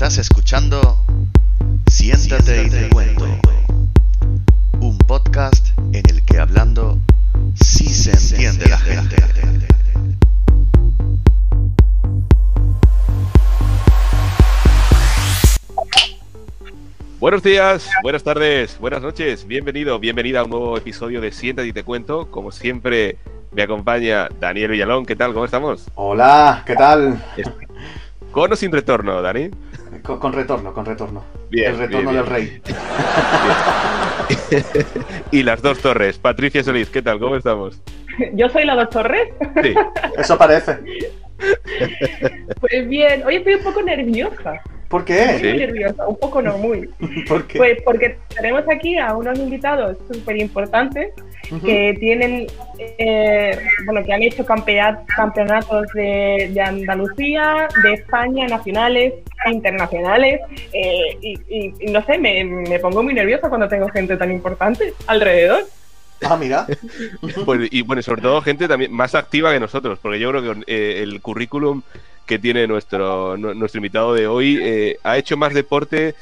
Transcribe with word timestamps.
Estás 0.00 0.16
escuchando 0.16 0.96
Siéntate 1.90 2.62
y 2.64 2.70
te 2.70 2.88
cuento. 2.88 3.26
Un 4.80 4.96
podcast 4.96 5.78
en 5.92 6.02
el 6.08 6.24
que 6.24 6.38
hablando 6.38 6.98
sí 7.54 7.86
se 7.86 8.12
entiende 8.12 8.66
la 8.70 8.78
gente. 8.78 9.16
Buenos 17.18 17.42
días, 17.42 17.86
buenas 18.02 18.22
tardes, 18.22 18.78
buenas 18.78 19.02
noches, 19.02 19.46
bienvenido, 19.46 19.98
bienvenida 19.98 20.40
a 20.40 20.44
un 20.44 20.50
nuevo 20.50 20.78
episodio 20.78 21.20
de 21.20 21.30
Siéntate 21.30 21.68
y 21.68 21.74
te 21.74 21.84
cuento. 21.84 22.30
Como 22.30 22.52
siempre, 22.52 23.18
me 23.52 23.64
acompaña 23.64 24.30
Daniel 24.40 24.70
Villalón. 24.70 25.04
¿Qué 25.04 25.14
tal? 25.14 25.34
¿Cómo 25.34 25.44
estamos? 25.44 25.88
Hola, 25.94 26.62
¿qué 26.64 26.74
tal? 26.74 27.22
¿Con 28.32 28.50
o 28.50 28.56
sin 28.56 28.72
retorno, 28.72 29.20
Dani? 29.20 29.50
Con, 30.02 30.18
con 30.18 30.32
retorno, 30.32 30.72
con 30.72 30.84
retorno. 30.84 31.24
Bien, 31.50 31.72
El 31.72 31.78
retorno 31.78 32.10
bien, 32.10 32.22
del 32.22 32.32
rey. 32.32 32.62
y 35.30 35.42
las 35.42 35.62
dos 35.62 35.78
torres. 35.80 36.18
Patricia 36.18 36.62
Solís, 36.62 36.88
¿qué 36.90 37.02
tal? 37.02 37.18
¿Cómo 37.18 37.36
estamos? 37.36 37.80
Yo 38.34 38.48
soy 38.48 38.64
la 38.64 38.74
dos 38.74 38.90
Torres. 38.90 39.28
Sí. 39.62 39.74
Eso 40.18 40.36
parece. 40.36 40.78
Pues 42.60 42.88
bien, 42.88 43.24
hoy 43.24 43.36
estoy 43.36 43.54
un 43.54 43.62
poco 43.62 43.82
nerviosa. 43.82 44.60
¿Por 44.90 45.02
Muy 45.02 45.06
qué? 45.06 45.38
Sí. 45.38 45.56
nerviosa, 45.56 46.06
un 46.08 46.18
poco 46.18 46.42
no 46.42 46.58
muy. 46.58 46.88
¿Por 47.28 47.46
qué? 47.46 47.58
Pues 47.58 47.78
porque 47.84 48.18
tenemos 48.34 48.64
aquí 48.68 48.98
a 48.98 49.14
unos 49.16 49.38
invitados 49.38 49.96
súper 50.12 50.36
importantes 50.38 51.12
Ujú. 51.50 51.64
que 51.64 51.96
tienen, 52.00 52.46
eh, 52.78 53.56
bueno, 53.86 54.04
que 54.04 54.12
han 54.12 54.22
hecho 54.22 54.44
campeonatos 54.44 55.86
de, 55.94 56.50
de 56.52 56.60
Andalucía, 56.60 57.68
de 57.84 57.92
España, 57.94 58.46
nacionales, 58.48 59.14
internacionales. 59.50 60.40
eh, 60.72 61.16
y, 61.20 61.34
y- 61.48 61.74
y 61.80 61.86
no 61.92 62.04
sé, 62.04 62.18
me, 62.18 62.42
me 62.44 62.78
pongo 62.80 63.02
muy 63.02 63.14
nerviosa 63.14 63.48
cuando 63.48 63.68
tengo 63.68 63.88
gente 63.88 64.16
tan 64.16 64.30
importante 64.32 64.92
alrededor. 65.06 65.64
Ah, 66.22 66.36
mira. 66.36 66.66
Pues, 67.44 67.68
y 67.70 67.82
bueno, 67.82 68.02
sobre 68.02 68.22
todo 68.22 68.42
gente 68.42 68.66
también 68.68 68.92
más 68.92 69.14
activa 69.14 69.52
que 69.52 69.60
nosotros, 69.60 69.98
porque 70.02 70.18
yo 70.18 70.30
creo 70.30 70.42
que 70.42 70.64
eh, 70.66 71.02
el 71.02 71.20
currículum 71.20 71.82
que 72.30 72.38
tiene 72.38 72.64
nuestro, 72.68 73.36
nu- 73.36 73.54
nuestro 73.54 73.78
invitado 73.80 74.14
de 74.14 74.28
hoy 74.28 74.56
eh, 74.62 74.98
ha 75.02 75.18
hecho 75.18 75.36
más 75.36 75.52
deporte 75.52 76.14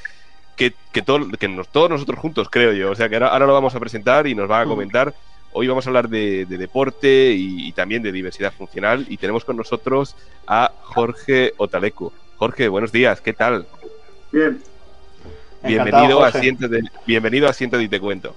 que, 0.57 0.73
que, 0.91 1.03
todo- 1.03 1.29
que 1.39 1.49
nos- 1.49 1.69
todos 1.69 1.91
nosotros 1.91 2.19
juntos, 2.19 2.49
creo 2.51 2.73
yo. 2.73 2.91
O 2.91 2.95
sea 2.95 3.11
que 3.11 3.17
ahora, 3.17 3.29
ahora 3.29 3.45
lo 3.47 3.53
vamos 3.53 3.75
a 3.75 3.79
presentar 3.81 4.27
y 4.27 4.35
nos 4.35 4.51
va 4.51 4.63
a 4.63 4.65
comentar. 4.65 5.13
Hoy 5.53 5.69
vamos 5.69 5.87
a 5.87 5.91
hablar 5.91 6.09
de, 6.09 6.47
de 6.47 6.57
deporte 6.57 7.33
y, 7.35 7.69
y 7.69 7.73
también 7.73 8.03
de 8.03 8.11
diversidad 8.11 8.55
funcional 8.57 9.05
y 9.07 9.19
tenemos 9.19 9.45
con 9.45 9.59
nosotros 9.59 10.17
a 10.47 10.73
Jorge 10.83 11.53
Otalecu. 11.59 12.11
Jorge, 12.39 12.69
buenos 12.69 12.91
días, 12.91 13.21
¿qué 13.21 13.35
tal? 13.35 13.67
Bien, 14.33 14.63
Bienvenido 15.63 16.25
a. 16.25 16.33
Siéntate, 16.33 16.81
bienvenido 17.07 17.49
a 17.49 17.53
Siéntate 17.53 17.83
y 17.83 17.89
te 17.89 18.01
cuento. 18.01 18.35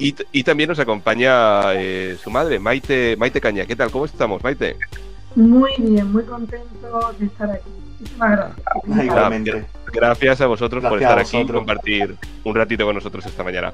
Y, 0.00 0.16
y 0.32 0.42
también 0.42 0.68
nos 0.68 0.80
acompaña 0.80 1.74
eh, 1.74 2.16
su 2.20 2.28
madre, 2.28 2.58
Maite, 2.58 3.14
Maite 3.16 3.40
Caña. 3.40 3.66
¿Qué 3.66 3.76
tal? 3.76 3.92
¿Cómo 3.92 4.04
estamos, 4.06 4.42
Maite? 4.42 4.76
Muy 5.34 5.72
bien, 5.78 6.12
muy 6.12 6.24
contento 6.24 7.14
de 7.18 7.26
estar 7.26 7.50
aquí. 7.50 7.70
Muchísimas 8.00 8.30
gracias. 8.30 8.66
Ah, 8.66 9.04
Igualmente. 9.04 9.64
Gracias 9.92 10.40
a 10.40 10.46
vosotros 10.46 10.82
por 10.84 11.00
estar 11.00 11.18
aquí 11.18 11.38
y 11.38 11.46
compartir 11.46 12.16
un 12.44 12.54
ratito 12.54 12.84
con 12.84 12.94
nosotros 12.94 13.24
esta 13.26 13.44
mañana. 13.44 13.72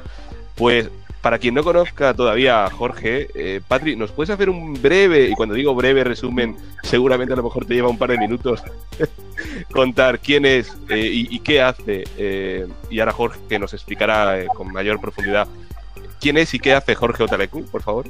Pues, 0.55 0.91
para 1.21 1.39
quien 1.39 1.55
no 1.55 1.65
conozca 1.65 2.15
todavía 2.15 2.65
a 2.65 2.71
Jorge, 2.71 3.29
eh, 3.35 3.61
Patri, 3.67 3.97
¿nos 3.97 4.13
puedes 4.13 4.31
hacer 4.31 4.49
un 4.49 4.81
breve, 4.81 5.29
y 5.29 5.33
cuando 5.35 5.55
digo 5.55 5.75
breve 5.75 6.05
resumen, 6.05 6.57
seguramente 6.83 7.33
a 7.33 7.37
lo 7.37 7.43
mejor 7.43 7.65
te 7.67 7.75
lleva 7.75 7.89
un 7.89 7.99
par 7.99 8.11
de 8.11 8.19
minutos, 8.19 8.63
contar 9.73 10.19
quién 10.19 10.47
es 10.47 10.77
eh, 10.89 10.99
y, 11.13 11.35
y 11.35 11.41
qué 11.41 11.61
hace? 11.63 12.05
eh, 12.17 12.67
y 12.91 13.01
ahora 13.01 13.13
Jorge 13.13 13.59
nos 13.59 13.75
explicará 13.75 14.41
eh, 14.41 14.47
con 14.55 14.73
mayor 14.73 15.01
profundidad 15.01 15.49
quién 16.21 16.37
es 16.39 16.55
y 16.55 16.59
qué 16.59 16.75
hace 16.75 16.95
Jorge 16.95 17.25
Otalecu, 17.25 17.65
por 17.67 17.83
favor. 17.83 18.07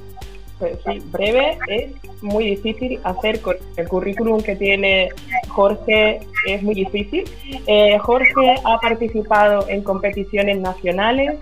Pues 0.58 0.78
sí, 0.86 1.02
breve 1.12 1.58
es 1.68 1.92
muy 2.22 2.46
difícil 2.46 2.98
hacer 3.04 3.40
con 3.42 3.56
el 3.76 3.86
currículum 3.88 4.40
que 4.42 4.56
tiene 4.56 5.10
Jorge 5.48 6.20
es 6.46 6.62
muy 6.62 6.74
difícil. 6.74 7.24
Eh, 7.66 7.98
Jorge 7.98 8.54
ha 8.64 8.78
participado 8.78 9.66
en 9.68 9.82
competiciones 9.82 10.58
nacionales, 10.58 11.38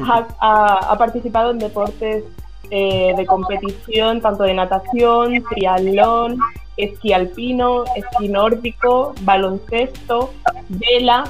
ha, 0.00 0.26
ha- 0.40 0.92
ha 0.92 0.98
participado 0.98 1.50
en 1.50 1.58
deportes 1.58 2.24
eh, 2.70 3.12
de 3.14 3.26
competición, 3.26 4.22
tanto 4.22 4.44
de 4.44 4.54
natación, 4.54 5.44
triatlón, 5.50 6.38
esquí 6.78 7.12
alpino, 7.12 7.84
esquí 7.96 8.28
nórdico, 8.28 9.14
baloncesto, 9.20 10.32
vela. 10.70 11.24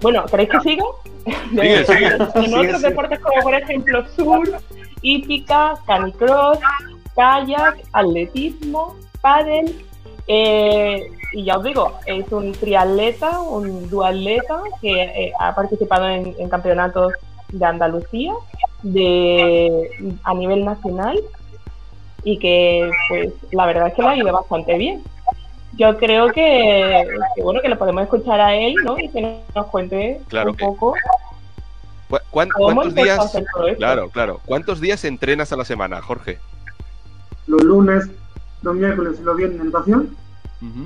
Bueno, 0.00 0.24
¿queréis 0.26 0.48
que 0.50 0.60
siga? 0.60 0.84
Sigue, 1.50 1.84
sigue. 1.84 2.06
En 2.36 2.44
Sigue, 2.44 2.56
otros 2.68 2.82
deportes 2.82 3.18
como 3.18 3.42
por 3.42 3.54
ejemplo 3.54 4.04
surf, 4.16 4.48
hípica, 5.02 5.74
canicross, 5.86 6.58
kayak, 7.14 7.78
atletismo, 7.92 8.96
pádel, 9.20 9.84
eh, 10.26 11.02
y 11.32 11.44
ya 11.44 11.58
os 11.58 11.64
digo, 11.64 11.92
es 12.06 12.30
un 12.32 12.52
triatleta, 12.52 13.40
un 13.40 13.88
duatleta 13.90 14.60
que 14.80 15.02
eh, 15.02 15.32
ha 15.38 15.54
participado 15.54 16.08
en, 16.08 16.34
en 16.38 16.48
campeonatos 16.48 17.12
de 17.50 17.64
Andalucía, 17.66 18.32
de 18.82 19.90
a 20.24 20.34
nivel 20.34 20.64
nacional, 20.64 21.18
y 22.24 22.38
que 22.38 22.90
pues 23.08 23.32
la 23.50 23.66
verdad 23.66 23.88
es 23.88 23.94
que 23.94 24.02
lo 24.02 24.08
ha 24.08 24.16
ido 24.16 24.32
bastante 24.32 24.76
bien. 24.78 25.02
Yo 25.78 25.96
creo 25.96 26.26
que, 26.32 27.04
que, 27.34 27.42
bueno 27.42 27.60
que 27.62 27.68
lo 27.68 27.78
podemos 27.78 28.02
escuchar 28.04 28.40
a 28.40 28.54
él, 28.54 28.74
¿no? 28.84 28.98
Y 28.98 29.08
que 29.08 29.40
nos 29.54 29.66
cuente 29.68 30.20
Claro 30.28 30.50
un 30.50 30.56
que- 30.56 30.64
poco 30.66 30.94
¿Cu- 32.12 32.18
cuán- 32.30 32.50
cómo 32.50 32.74
¿Cuántos 32.74 32.94
días? 32.94 33.38
Claro, 33.78 34.10
claro. 34.10 34.40
¿Cuántos 34.44 34.80
días 34.82 35.02
entrenas 35.06 35.50
a 35.50 35.56
la 35.56 35.64
semana, 35.64 36.02
Jorge? 36.02 36.38
los 37.46 37.62
lunes, 37.64 38.08
los 38.62 38.74
miércoles 38.76 39.18
y 39.18 39.22
los 39.24 39.34
viernes 39.36 39.64
natación, 39.64 40.14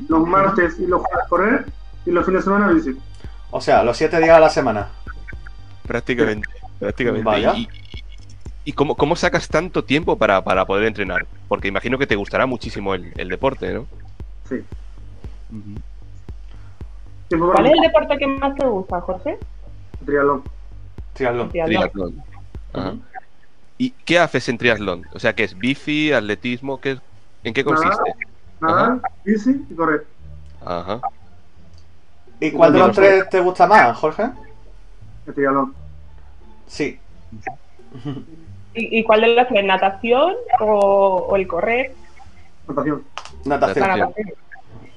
los 0.08 0.26
martes 0.26 0.78
y 0.78 0.86
los 0.86 1.02
jueves 1.02 1.26
correr 1.28 1.66
y 2.06 2.10
los 2.12 2.24
fines 2.24 2.40
de 2.42 2.44
semana 2.44 2.68
bici. 2.72 2.96
O 3.50 3.60
sea, 3.60 3.82
los 3.82 3.96
siete 3.96 4.18
días 4.20 4.36
a 4.36 4.40
la 4.40 4.48
semana. 4.50 4.88
Prácticamente, 5.86 6.48
prácticamente. 6.78 7.24
Vaya. 7.24 7.54
¿Y, 7.56 7.62
y- 7.62 7.68
y 8.66 8.72
cómo, 8.72 8.94
cómo 8.96 9.16
sacas 9.16 9.48
tanto 9.48 9.82
tiempo 9.84 10.16
para, 10.16 10.42
para 10.44 10.64
poder 10.64 10.86
entrenar? 10.86 11.26
Porque 11.48 11.68
imagino 11.68 11.98
que 11.98 12.06
te 12.06 12.14
gustará 12.16 12.46
muchísimo 12.46 12.94
el, 12.94 13.12
el 13.16 13.28
deporte, 13.28 13.72
¿no? 13.74 13.86
Sí. 14.48 14.64
¿Cuál 17.36 17.66
es 17.66 17.72
el 17.72 17.80
deporte 17.80 18.16
que 18.18 18.26
más 18.28 18.54
te 18.56 18.64
gusta, 18.66 19.00
Jorge? 19.00 19.38
triatlón. 20.04 20.42
Triatlón. 21.16 21.48
Triatlón. 21.50 22.22
Ajá. 22.72 22.94
¿Y 23.78 23.90
qué 23.90 24.18
haces 24.18 24.48
en 24.48 24.58
triatlón? 24.58 25.06
O 25.14 25.18
sea, 25.18 25.34
¿qué 25.34 25.44
es 25.44 25.56
bici, 25.56 26.12
atletismo? 26.12 26.80
¿qué 26.80 26.92
es- 26.92 27.00
¿En 27.44 27.52
qué 27.54 27.62
consiste? 27.64 28.14
Nadar, 28.60 29.00
bici 29.24 29.64
y 29.70 29.74
correr. 29.74 30.06
Ajá. 30.64 31.00
¿Y 32.40 32.50
cuál 32.50 32.72
de 32.72 32.78
los 32.78 32.94
tres 32.96 33.28
te 33.28 33.40
gusta 33.40 33.66
más, 33.66 33.96
Jorge? 33.96 34.24
El 35.26 35.34
triatlón. 35.34 35.74
Sí. 36.66 36.98
¿Y, 38.74 38.98
y 38.98 39.04
cuál 39.04 39.20
de 39.22 39.28
las 39.28 39.48
tres? 39.48 39.64
¿Natación 39.64 40.34
o, 40.60 41.26
o 41.30 41.36
el 41.36 41.46
correr? 41.46 41.94
Natación. 42.68 43.04
Natación. 43.44 43.88
Natación. 43.88 44.32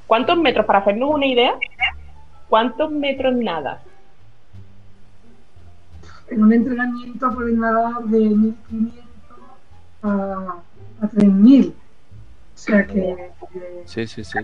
¿Cuántos 0.08 0.38
metros, 0.38 0.66
para 0.66 0.80
hacernos 0.80 1.10
una 1.14 1.26
idea, 1.28 1.54
cuántos 2.50 2.90
metros 2.92 3.36
nadas? 3.36 3.80
En 6.32 6.44
un 6.44 6.54
entrenamiento 6.54 7.32
pueden 7.34 7.60
nadar 7.60 8.04
de 8.04 8.20
1500 8.20 9.04
a, 10.04 10.56
a 11.02 11.08
3000. 11.08 11.74
O 11.76 12.58
sea 12.62 12.86
que 12.86 13.32
Sí, 13.86 14.06
sí, 14.08 14.24
sí. 14.24 14.40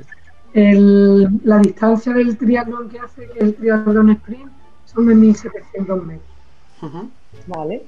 el- 0.54 1.40
la 1.44 1.60
distancia 1.60 2.14
del 2.14 2.38
triatlón 2.38 2.90
que 2.90 3.00
hace, 3.00 3.28
que 3.28 3.40
es 3.40 3.44
el 3.44 3.56
triatlón 3.56 4.10
sprint, 4.12 4.52
son 4.86 5.08
de 5.08 5.16
1700 5.16 6.06
metros. 6.06 7.12
¿Vale? 7.48 7.84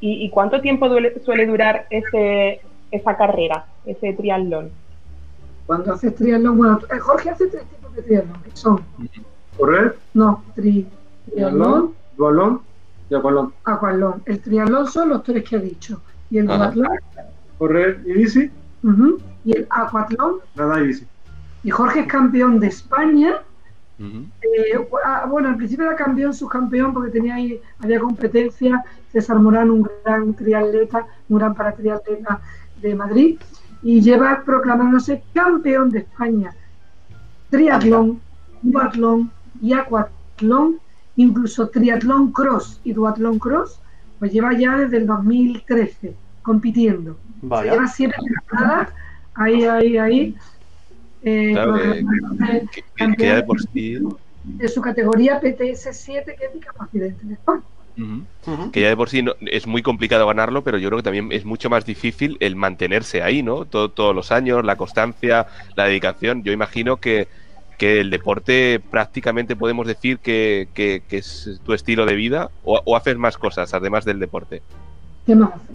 ¿Y, 0.00 0.28
cuánto 0.30 0.60
tiempo 0.60 0.88
duele- 0.88 1.20
suele 1.24 1.46
durar 1.46 1.86
ese, 1.90 2.60
esa 2.90 3.16
carrera, 3.16 3.66
ese 3.86 4.12
triatlón? 4.14 4.70
Cuando 5.66 5.92
haces 5.94 6.14
triatlón, 6.16 6.56
bueno, 6.58 6.80
eh, 6.92 6.98
Jorge 6.98 7.30
hace 7.30 7.46
tres 7.46 7.64
tipos 7.66 7.94
de 7.94 8.02
triatlón, 8.02 8.42
que 8.42 8.50
son, 8.56 8.80
Correr, 9.56 9.96
no, 10.14 10.42
tri, 10.56 10.86
triatlón, 11.30 11.92
duatlón 12.16 12.60
y 13.10 13.14
aqualón. 13.14 13.52
aquatlón. 13.64 14.22
El 14.26 14.40
triatlón 14.40 14.86
son 14.86 15.10
los 15.10 15.22
tres 15.22 15.48
que 15.48 15.56
he 15.56 15.60
dicho. 15.60 16.00
Y 16.30 16.38
el 16.38 16.50
Ajá. 16.50 16.64
duatlón, 16.70 16.88
Correr 17.58 18.00
y 18.04 18.12
bici, 18.14 18.50
y 19.44 19.56
el 19.56 19.66
aquatlón. 19.70 20.36
nadar 20.56 20.82
y 20.82 20.86
bici. 20.88 21.06
Y 21.64 21.70
Jorge 21.70 22.00
es 22.00 22.06
campeón 22.06 22.58
de 22.58 22.66
España. 22.68 23.34
Eh, 24.00 24.88
ah, 25.04 25.26
bueno, 25.28 25.50
al 25.50 25.56
principio 25.56 25.86
era 25.86 25.94
campeón, 25.94 26.34
subcampeón, 26.34 26.92
porque 26.92 27.10
tenía 27.10 27.36
ahí, 27.36 27.60
había 27.78 28.00
competencia. 28.00 28.84
César 29.12 29.38
Morán, 29.38 29.70
un 29.70 29.88
gran 30.04 30.34
triatleta, 30.34 31.06
un 31.28 31.38
gran 31.38 31.54
paratriatleta 31.54 32.40
de 32.80 32.94
Madrid, 32.96 33.38
y 33.82 34.00
lleva 34.00 34.42
proclamándose 34.44 35.22
campeón 35.34 35.90
de 35.90 36.00
España 36.00 36.52
triatlón, 37.52 38.20
duatlón 38.62 39.30
y 39.60 39.74
aquatlón, 39.74 40.80
incluso 41.16 41.68
triatlón 41.68 42.32
cross 42.32 42.80
y 42.84 42.92
duatlón 42.92 43.38
cross, 43.38 43.80
pues 44.18 44.32
lleva 44.32 44.52
ya 44.56 44.76
desde 44.76 44.98
el 44.98 45.06
2013 45.06 46.14
compitiendo. 46.42 47.18
Vaya. 47.42 47.72
Lleva 47.72 47.86
siete 47.88 48.14
temporadas 48.24 48.88
ahí, 49.34 49.64
ahí, 49.64 49.98
ahí. 49.98 50.34
eh, 51.24 51.50
Claro, 51.52 51.74
que- 51.74 51.82
el- 51.98 52.06
Que, 52.70 52.82
que- 52.96 53.16
que 53.16 53.26
ya 53.26 53.36
de 53.36 53.42
por 53.44 53.60
sí. 53.60 53.98
de 54.44 54.68
su 54.68 54.80
categoría 54.80 55.40
PTS7, 55.40 56.34
que 56.36 56.46
es 56.46 56.54
discapacidad 56.54 57.06
intelectual. 57.06 57.62
Ujú. 57.94 58.24
Ujú. 58.50 58.70
que 58.70 58.80
ya 58.80 58.88
de 58.88 58.96
por 58.96 59.10
sí 59.10 59.22
no- 59.22 59.34
es 59.40 59.66
muy 59.66 59.82
complicado 59.82 60.26
ganarlo, 60.26 60.64
pero 60.64 60.78
yo 60.78 60.88
creo 60.88 60.98
que 61.00 61.02
también 61.02 61.28
es 61.30 61.44
mucho 61.44 61.68
más 61.68 61.84
difícil 61.84 62.38
el 62.40 62.56
mantenerse 62.56 63.22
ahí, 63.22 63.42
¿no? 63.42 63.66
Todo- 63.66 63.90
todos 63.90 64.14
los 64.16 64.32
años, 64.32 64.64
la 64.64 64.76
constancia, 64.76 65.46
la 65.76 65.84
dedicación. 65.84 66.42
Yo 66.42 66.52
imagino 66.52 66.96
que, 66.96 67.28
que 67.82 67.98
el 68.00 68.10
deporte 68.10 68.80
prácticamente 68.92 69.56
podemos 69.56 69.88
decir 69.88 70.20
que, 70.20 70.68
que- 70.72 71.02
que 71.08 71.16
es 71.18 71.60
tu 71.64 71.72
estilo 71.72 72.06
de 72.06 72.14
vida 72.14 72.48
o, 72.62 72.80
o 72.84 72.94
haces 72.96 73.16
más 73.18 73.36
cosas 73.36 73.74
además 73.74 74.04
del 74.04 74.20
deporte. 74.20 74.62
¿Qué 75.26 75.34
más 75.34 75.50
hace? 75.52 75.72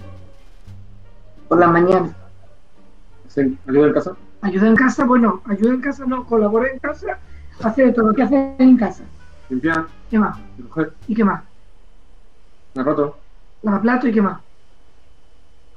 Por 1.49 1.59
la 1.59 1.67
mañana. 1.67 2.15
Sí, 3.27 3.41
ayuda 3.67 3.87
en 3.87 3.93
casa. 3.93 4.15
Ayuda 4.39 4.67
en 4.69 4.75
casa, 4.77 5.03
bueno, 5.03 5.41
ayuda 5.49 5.73
en 5.73 5.81
casa 5.81 6.05
no, 6.05 6.25
colabora 6.25 6.69
en 6.71 6.79
casa, 6.79 7.19
hace 7.61 7.87
de 7.87 7.91
todo 7.91 8.07
lo 8.07 8.13
que 8.13 8.23
hace 8.23 8.55
en 8.57 8.77
casa. 8.77 9.03
Limpiar, 9.49 9.87
¿Qué 10.09 10.17
más? 10.17 10.37
recoger, 10.57 10.93
¿Y 11.09 11.13
qué 11.13 11.25
más? 11.25 11.43
me 12.73 12.83
roto, 12.83 13.17
Lava 13.63 13.81
plato 13.81 14.07
y 14.07 14.13
qué 14.13 14.21
más. 14.21 14.39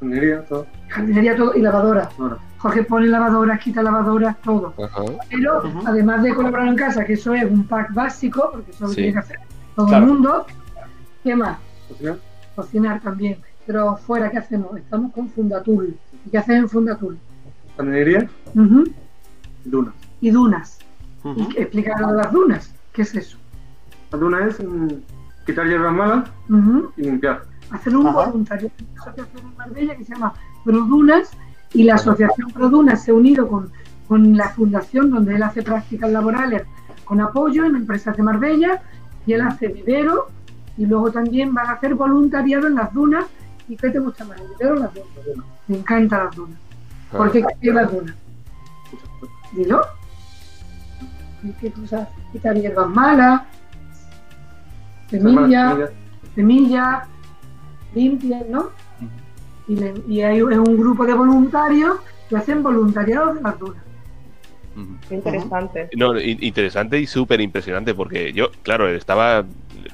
Jardinería, 0.00 0.44
todo. 0.46 0.66
Jardinería 0.88 1.36
todo 1.36 1.54
y 1.54 1.60
lavadora. 1.60 2.08
Jorge 2.58 2.82
pone 2.84 3.06
lavadoras, 3.06 3.60
quita 3.60 3.82
lavadoras, 3.82 4.40
todo. 4.42 4.74
Pero 5.30 5.62
además 5.86 6.22
de 6.22 6.34
colaborar 6.34 6.68
en 6.68 6.76
casa, 6.76 7.04
que 7.04 7.14
eso 7.14 7.32
es 7.34 7.44
un 7.44 7.66
pack 7.66 7.92
básico, 7.94 8.50
porque 8.52 8.70
eso 8.70 8.84
lo 8.84 8.90
Sí. 8.90 8.96
tiene 8.96 9.12
que 9.12 9.18
hacer 9.18 9.38
todo 9.76 9.86
Claro. 9.86 10.04
el 10.04 10.10
mundo, 10.12 10.46
¿qué 11.22 11.36
más? 11.36 11.58
cocinar, 11.88 12.18
Cocinar 12.56 13.00
también. 13.00 13.38
Pero 13.66 13.96
fuera, 13.96 14.30
¿qué 14.30 14.38
hacemos? 14.38 14.76
Estamos 14.76 15.12
con 15.12 15.28
Fundatul. 15.30 15.96
¿Y 16.26 16.30
qué 16.30 16.38
haces 16.38 16.56
en 16.56 16.68
Fundatul? 16.68 17.18
jardinería, 17.76 18.28
Ujú. 18.54 18.84
dunas. 19.64 19.94
Y 20.20 20.30
dunas. 20.30 20.78
Ujú. 21.24 21.40
¿Y 21.40 21.48
qué- 21.48 21.62
explica 21.62 21.98
lo 22.00 22.08
de 22.08 22.16
las 22.18 22.32
dunas? 22.32 22.74
¿Qué 22.92 23.02
es 23.02 23.14
eso? 23.14 23.38
La 24.12 24.18
duna 24.18 24.46
es 24.46 24.60
mm, 24.60 24.88
quitar 25.46 25.66
hierbas 25.66 25.92
malas 25.92 26.28
y 26.96 27.02
limpiar. 27.02 27.42
Hacer 27.70 27.96
un 27.96 28.06
Ajá. 28.06 28.26
voluntariado 28.26 28.72
en 28.78 28.86
una 28.92 29.02
asociación 29.02 29.46
en 29.46 29.56
Marbella 29.56 29.96
que 29.96 30.04
se 30.04 30.14
llama 30.14 30.34
Produnas 30.64 31.30
y 31.72 31.84
la 31.84 31.94
asociación 31.94 32.50
Produnas 32.50 33.04
se 33.04 33.10
ha 33.10 33.14
unido 33.14 33.48
con, 33.48 33.70
con 34.08 34.36
la 34.36 34.48
fundación 34.50 35.10
donde 35.10 35.36
él 35.36 35.42
hace 35.42 35.62
prácticas 35.62 36.10
laborales 36.10 36.62
con 37.04 37.20
apoyo 37.20 37.64
en 37.64 37.76
empresas 37.76 38.16
de 38.16 38.22
Marbella 38.22 38.82
y 39.26 39.32
él 39.32 39.40
hace 39.42 39.68
vivero 39.68 40.28
y 40.76 40.86
luego 40.86 41.10
también 41.10 41.52
van 41.52 41.66
a 41.66 41.72
hacer 41.72 41.94
voluntariado 41.94 42.66
en 42.66 42.74
las 42.76 42.92
dunas 42.92 43.24
y 43.68 43.76
¿qué 43.76 43.90
te 43.90 43.98
gusta 43.98 44.24
más? 44.24 44.40
¿El 44.40 44.48
vivero 44.48 44.76
o 44.76 44.78
las 44.78 44.94
dunas? 44.94 45.46
Me 45.68 45.76
encantan 45.78 46.24
las 46.24 46.36
dunas. 46.36 46.58
¿Por 47.12 47.30
qué 47.32 47.44
quieres 47.60 47.82
las 47.82 47.92
dunas? 47.92 48.16
Dilo. 49.52 49.82
¿Y 51.42 51.52
¿Qué 51.52 51.72
cosas? 51.72 52.08
Quitar 52.32 52.56
hierbas 52.56 52.88
malas, 52.88 53.42
Semillas, 55.08 55.90
semillas 56.34 57.08
limpias, 57.94 58.42
¿no? 58.48 58.70
Y, 59.68 59.76
le- 59.76 59.94
y 60.08 60.20
hay 60.22 60.38
es 60.38 60.42
un 60.58 60.76
grupo 60.76 61.04
de 61.06 61.14
voluntarios 61.14 61.96
que 62.28 62.36
hacen 62.36 62.62
voluntariado 62.62 63.34
de 63.34 63.42
las 63.42 63.58
dunas. 63.58 63.82
Qué 65.08 65.16
interesante. 65.16 65.88
No, 65.96 66.18
in- 66.18 66.38
interesante 66.42 66.98
y 66.98 67.06
súper 67.06 67.40
impresionante 67.40 67.92
porque 67.94 68.32
yo, 68.32 68.50
claro, 68.62 68.88
estaba, 68.88 69.44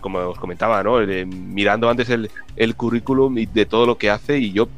como 0.01 0.19
os 0.19 0.39
comentaba, 0.39 0.83
¿no? 0.83 1.01
Eh, 1.01 1.25
mirando 1.25 1.89
antes 1.89 2.09
el, 2.11 2.31
el 2.57 2.75
currículum 2.77 3.37
y 3.39 3.47
de 3.47 3.67
todo 3.67 3.87
lo 3.87 3.97
que 3.99 4.11
hace 4.11 4.39
y 4.39 4.53
yo, 4.53 4.69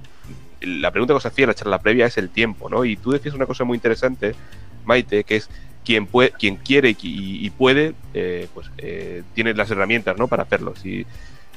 la 0.60 0.90
pregunta 0.90 1.12
que 1.12 1.18
os 1.18 1.26
hacía 1.26 1.44
en 1.44 1.48
la 1.48 1.54
charla 1.54 1.78
previa 1.80 2.06
es 2.06 2.16
el 2.18 2.30
tiempo, 2.30 2.68
¿no? 2.70 2.84
Y 2.84 2.96
tú 2.96 3.10
decías 3.10 3.34
una 3.34 3.46
cosa 3.46 3.64
muy 3.64 3.76
interesante, 3.76 4.34
Maite, 4.84 5.24
que 5.24 5.36
es 5.36 5.50
quien, 5.84 6.06
puede, 6.06 6.30
quien 6.32 6.56
quiere 6.56 6.90
y, 6.90 6.96
y 7.02 7.50
puede, 7.50 7.94
eh, 8.14 8.48
pues 8.54 8.70
eh, 8.78 9.22
tiene 9.34 9.54
las 9.54 9.70
herramientas, 9.70 10.16
¿no? 10.18 10.26
Para 10.28 10.44
hacerlo. 10.44 10.74
Sí, 10.76 11.04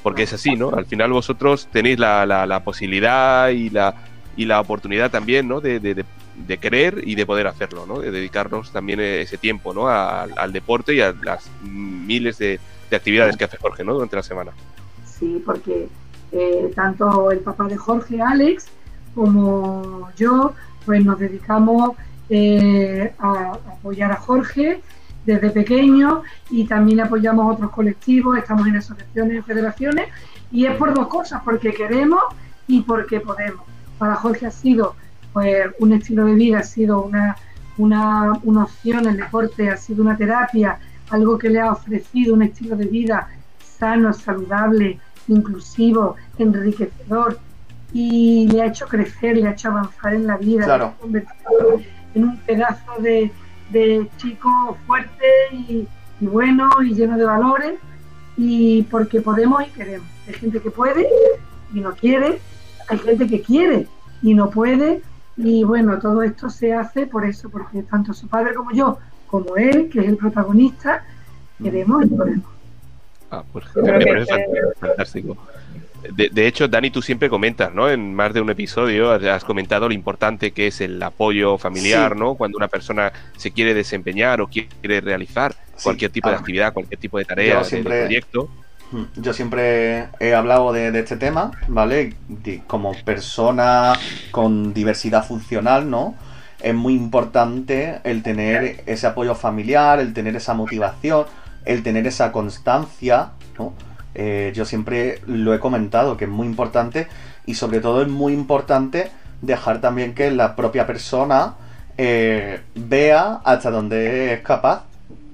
porque 0.04 0.24
es 0.24 0.34
así, 0.34 0.56
¿no? 0.56 0.72
Al 0.72 0.86
final 0.86 1.12
vosotros 1.12 1.68
tenéis 1.72 2.00
la, 2.00 2.26
la- 2.26 2.46
la 2.46 2.64
posibilidad 2.64 3.50
y 3.50 3.70
la, 3.70 3.94
y 4.36 4.46
la 4.46 4.60
oportunidad 4.60 5.12
también, 5.12 5.48
¿no? 5.48 5.62
De, 5.62 5.80
de- 5.80 5.94
de- 5.96 6.58
querer 6.58 7.02
y 7.06 7.16
de 7.16 7.26
poder 7.26 7.46
hacerlo, 7.48 7.86
¿no? 7.86 8.00
De 8.00 8.10
dedicarnos 8.12 8.72
también 8.72 9.00
ese 9.00 9.38
tiempo, 9.38 9.74
¿no? 9.74 9.88
Al, 9.90 10.32
al 10.38 10.52
deporte 10.52 10.94
y 10.96 11.02
a 11.02 11.14
las 11.24 11.50
miles 11.64 12.38
de, 12.40 12.60
de 12.90 12.96
actividades 12.96 13.38
que 13.38 13.44
hace 13.46 13.58
Jorge, 13.58 13.84
¿no? 13.84 13.94
Durante 13.94 14.16
la 14.16 14.24
semana. 14.24 14.52
Sí, 15.06 15.42
porque 15.46 15.88
eh, 16.32 16.72
tanto 16.76 17.30
el 17.32 17.40
papá 17.40 17.66
de 17.66 17.78
Jorge, 17.78 18.22
Alex, 18.22 18.68
como 19.14 20.10
yo, 20.18 20.54
pues 20.86 21.04
nos 21.06 21.20
dedicamos 21.20 21.92
eh, 22.30 23.14
a 23.20 23.52
apoyar 23.78 24.12
a 24.12 24.16
Jorge 24.16 24.82
desde 25.26 25.50
pequeño 25.52 26.24
y 26.50 26.66
también 26.66 27.02
apoyamos 27.02 27.54
otros 27.56 27.72
colectivos, 27.72 28.38
estamos 28.38 28.68
en 28.68 28.78
asociaciones, 28.78 29.38
en 29.38 29.44
federaciones, 29.44 30.10
y 30.52 30.66
es 30.66 30.76
por 30.78 30.94
dos 30.94 31.08
cosas, 31.08 31.42
porque 31.44 31.74
queremos 31.74 32.22
y 32.68 32.82
porque 32.82 33.20
podemos. 33.20 33.62
Para 33.98 34.16
Jorge 34.16 34.48
ha 34.48 34.52
sido 34.52 34.96
pues 35.34 35.68
un 35.80 35.94
estilo 35.94 36.26
de 36.26 36.34
vida, 36.34 36.60
ha 36.60 36.64
sido 36.64 37.04
una, 37.04 37.36
una, 37.78 38.34
una 38.44 38.64
opción, 38.64 39.08
el 39.08 39.18
deporte 39.18 39.70
ha 39.70 39.78
sido 39.78 40.02
una 40.04 40.18
terapia, 40.18 40.80
algo 41.10 41.38
que 41.38 41.50
le 41.50 41.60
ha 41.60 41.72
ofrecido 41.72 42.34
un 42.34 42.42
estilo 42.42 42.76
de 42.76 42.86
vida 42.86 43.30
sano, 43.80 44.14
saludable, 44.14 45.00
inclusivo, 45.28 46.16
enriquecedor 46.38 47.40
y 47.94 48.48
le 48.50 48.62
ha 48.62 48.66
hecho 48.68 48.88
crecer, 48.88 49.38
le 49.38 49.48
ha 49.48 49.52
hecho 49.52 49.70
avanzar 49.70 50.14
en 50.14 50.28
la 50.28 50.38
vida, 50.38 50.66
Claro. 50.66 50.86
le 50.86 50.90
ha 50.92 50.98
convertido 50.98 51.82
en 52.14 52.24
un 52.24 52.38
pedazo 52.40 52.92
de, 53.00 53.32
de 53.72 54.08
chico 54.18 54.78
fuerte 54.86 55.26
y, 55.52 55.88
y 56.20 56.26
bueno 56.26 56.70
y 56.84 56.94
lleno 56.94 57.18
de 57.18 57.26
valores 57.26 57.80
y 58.38 58.84
porque 58.84 59.22
podemos 59.22 59.64
y 59.68 59.72
queremos. 59.72 60.08
Hay 60.28 60.34
gente 60.34 60.60
que 60.60 60.72
puede 60.72 61.08
y 61.74 61.80
no 61.80 61.94
quiere, 61.94 62.40
hay 62.88 62.98
gente 63.00 63.28
que 63.28 63.42
quiere 63.42 63.88
y 64.22 64.34
no 64.34 64.50
puede 64.50 65.02
y 65.38 65.64
bueno, 65.64 65.98
todo 66.00 66.22
esto 66.24 66.50
se 66.50 66.74
hace 66.74 67.08
por 67.08 67.26
eso, 67.26 67.50
porque 67.50 67.84
tanto 67.84 68.14
su 68.14 68.28
padre 68.28 68.54
como 68.54 68.72
yo, 68.72 69.00
como 69.28 69.56
él, 69.56 69.90
que 69.90 70.00
es 70.00 70.08
el 70.08 70.18
protagonista, 70.18 71.04
queremos 71.62 72.06
y 72.06 72.10
podemos. 72.10 72.46
Ah, 73.32 73.44
pues 73.52 73.66
fantástico. 74.80 75.38
De, 76.14 76.30
de 76.30 76.48
hecho, 76.48 76.68
Dani, 76.68 76.90
tú 76.90 77.02
siempre 77.02 77.30
comentas, 77.30 77.74
¿no? 77.74 77.90
En 77.90 78.14
más 78.14 78.34
de 78.34 78.42
un 78.42 78.50
episodio 78.50 79.12
has- 79.12 79.44
comentado 79.44 79.88
lo 79.88 79.94
importante 79.94 80.52
que 80.52 80.68
es 80.68 80.82
el 80.82 81.02
apoyo 81.04 81.58
familiar, 81.58 82.14
Sí. 82.14 82.20
¿no? 82.20 82.36
Cuando 82.36 82.58
una 82.58 82.68
persona 82.68 83.12
se 83.38 83.52
quiere 83.52 83.74
desempeñar 83.74 84.42
o 84.42 84.48
quiere 84.48 85.02
realizar 85.02 85.54
Sí. 85.76 85.84
cualquier 85.84 86.12
tipo 86.12 86.30
de 86.30 86.36
Ah. 86.36 86.40
actividad, 86.40 86.74
cualquier 86.74 87.00
tipo 87.00 87.18
de 87.18 87.26
tarea, 87.26 87.64
siempre- 87.64 87.96
de 87.96 88.02
proyecto. 88.06 88.50
Yo 89.16 89.32
siempre 89.34 90.08
he 90.20 90.34
hablado 90.36 90.74
de, 90.74 90.92
de 90.92 91.00
este 91.00 91.16
tema, 91.16 91.52
¿vale? 91.70 92.14
Como 92.68 92.94
persona 93.06 93.94
con 94.32 94.74
diversidad 94.74 95.26
funcional, 95.26 95.90
¿no? 95.90 96.16
Es 96.62 96.76
muy 96.76 96.94
importante 96.94 98.02
el 98.04 98.22
tener 98.22 98.84
ese 98.86 99.08
apoyo 99.08 99.34
familiar, 99.34 100.00
el 100.00 100.14
tener 100.14 100.36
esa 100.36 100.54
motivación, 100.54 101.26
el 101.66 101.84
tener 101.84 102.06
esa 102.06 102.32
constancia, 102.32 103.30
¿no? 103.58 103.74
Eh, 104.14 104.52
yo 104.56 104.66
siempre 104.66 105.22
lo 105.26 105.54
he 105.54 105.60
comentado, 105.60 106.18
que 106.18 106.26
es 106.26 106.32
muy 106.32 106.48
importante 106.48 107.08
y 107.46 107.56
sobre 107.56 107.80
todo 107.80 108.02
es 108.02 108.08
muy 108.08 108.34
importante 108.34 109.10
dejar 109.42 109.82
también 109.82 110.14
que 110.14 110.32
la 110.32 110.56
propia 110.56 110.86
persona 110.86 111.56
eh, 111.98 112.62
vea 112.76 113.42
hasta 113.44 113.72
dónde 113.72 114.34
es 114.34 114.42
capaz. 114.42 114.84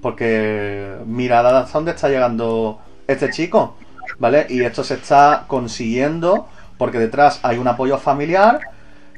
Porque 0.01 0.95
mira 1.05 1.39
hasta 1.39 1.73
dónde 1.73 1.91
está 1.91 2.07
llegando 2.07 2.79
este 3.07 3.31
chico, 3.31 3.75
¿vale? 4.19 4.45
Y 4.49 4.61
esto 4.61 4.83
se 4.83 4.93
está 4.93 5.45
consiguiendo 5.47 6.47
porque 6.77 6.99
detrás 6.99 7.39
hay 7.43 7.57
un 7.57 7.67
apoyo 7.67 7.97
familiar 7.97 8.59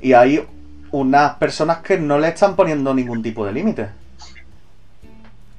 y 0.01 0.13
hay 0.13 0.45
unas 0.91 1.35
personas 1.35 1.79
que 1.79 1.97
no 1.97 2.17
le 2.17 2.29
están 2.29 2.55
poniendo 2.55 2.93
ningún 2.93 3.21
tipo 3.21 3.45
de 3.45 3.51
límite. 3.51 3.89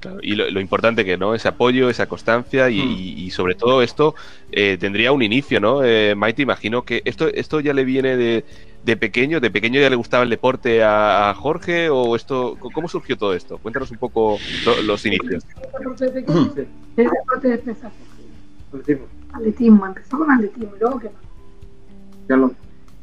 Claro, 0.01 0.19
y 0.23 0.35
lo, 0.35 0.51
lo 0.51 0.61
importante 0.61 1.05
que, 1.05 1.19
¿no? 1.19 1.35
Ese 1.35 1.47
apoyo, 1.49 1.91
esa 1.91 2.07
constancia 2.07 2.71
y, 2.71 2.81
Hmm. 2.81 2.91
y- 2.91 3.25
y 3.27 3.31
sobre 3.31 3.55
todo 3.55 3.83
esto 3.83 4.15
eh, 4.51 4.79
tendría 4.81 5.13
un 5.13 5.23
inicio, 5.23 5.61
¿no? 5.61 5.85
Eh, 5.85 6.15
Maite, 6.15 6.41
imagino 6.41 6.83
que 6.87 7.03
esto, 7.05 7.29
esto 7.29 7.61
ya 7.61 7.75
le 7.75 7.85
viene 7.85 8.17
de, 8.17 8.45
de 8.83 8.97
pequeño, 8.97 9.41
de 9.41 9.51
pequeño 9.51 9.79
ya 9.79 9.91
le 9.91 9.97
gustaba 9.97 10.25
el 10.25 10.31
deporte 10.31 10.83
a, 10.83 11.29
a 11.29 11.35
Jorge 11.35 11.91
o 11.91 12.17
esto, 12.17 12.57
¿cómo 12.73 12.89
surgió 12.89 13.19
todo 13.19 13.35
esto? 13.35 13.59
Cuéntanos 13.59 13.91
un 13.91 13.99
poco 13.99 14.39
lo- 14.65 14.81
los 14.83 15.05
inicios. 15.05 15.45
deporte 15.79 16.11
de 16.11 16.25
¿Qué 16.25 17.03
deporte 17.03 17.53
empezaste? 17.53 18.03
atletismo, 18.73 19.07
Atletismo, 19.35 19.87
empezó 19.87 20.17
con 20.19 20.31
atletismo 20.31 20.73
y 20.77 20.81
luego 20.81 20.99
qué 20.99 21.11
más. 21.11 21.23
triatlón, 22.27 22.57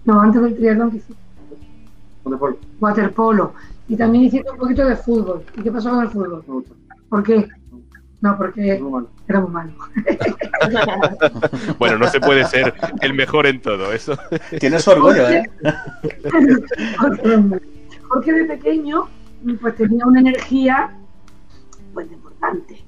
No, 0.06 0.20
antes 0.22 0.42
del 0.42 0.56
triatlón 0.56 0.90
que 0.92 0.98
hiciste. 0.98 1.14
waterpolo. 2.24 2.58
Waterpolo. 2.80 3.54
Y 3.90 3.96
también 3.96 4.26
hiciste 4.26 4.50
un 4.52 4.58
poquito 4.58 4.84
de 4.86 4.96
fútbol. 4.98 5.44
¿Y 5.56 5.62
qué 5.62 5.72
pasó 5.72 5.92
con 5.92 6.02
el 6.02 6.10
fútbol? 6.10 6.44
¿Por 7.10 7.24
qué? 7.24 7.48
No, 8.22 8.36
porque 8.38 8.82
era 9.28 9.40
muy 9.40 9.52
malo. 9.52 9.74
bueno, 11.80 11.98
no 12.00 12.08
se 12.08 12.20
puede 12.20 12.46
ser 12.46 12.74
el 13.02 13.14
mejor 13.14 13.46
en 13.46 13.62
todo, 13.62 13.94
eso. 13.94 14.18
Tienes 14.60 14.88
orgullo, 14.88 15.30
¿eh? 15.30 15.44
Porque 18.10 18.34
de 18.34 18.46
pequeño 18.46 19.08
pues 19.62 19.76
tenía 19.76 20.06
una 20.06 20.20
energía 20.22 20.96
pues 21.94 22.12
importante. 22.12 22.84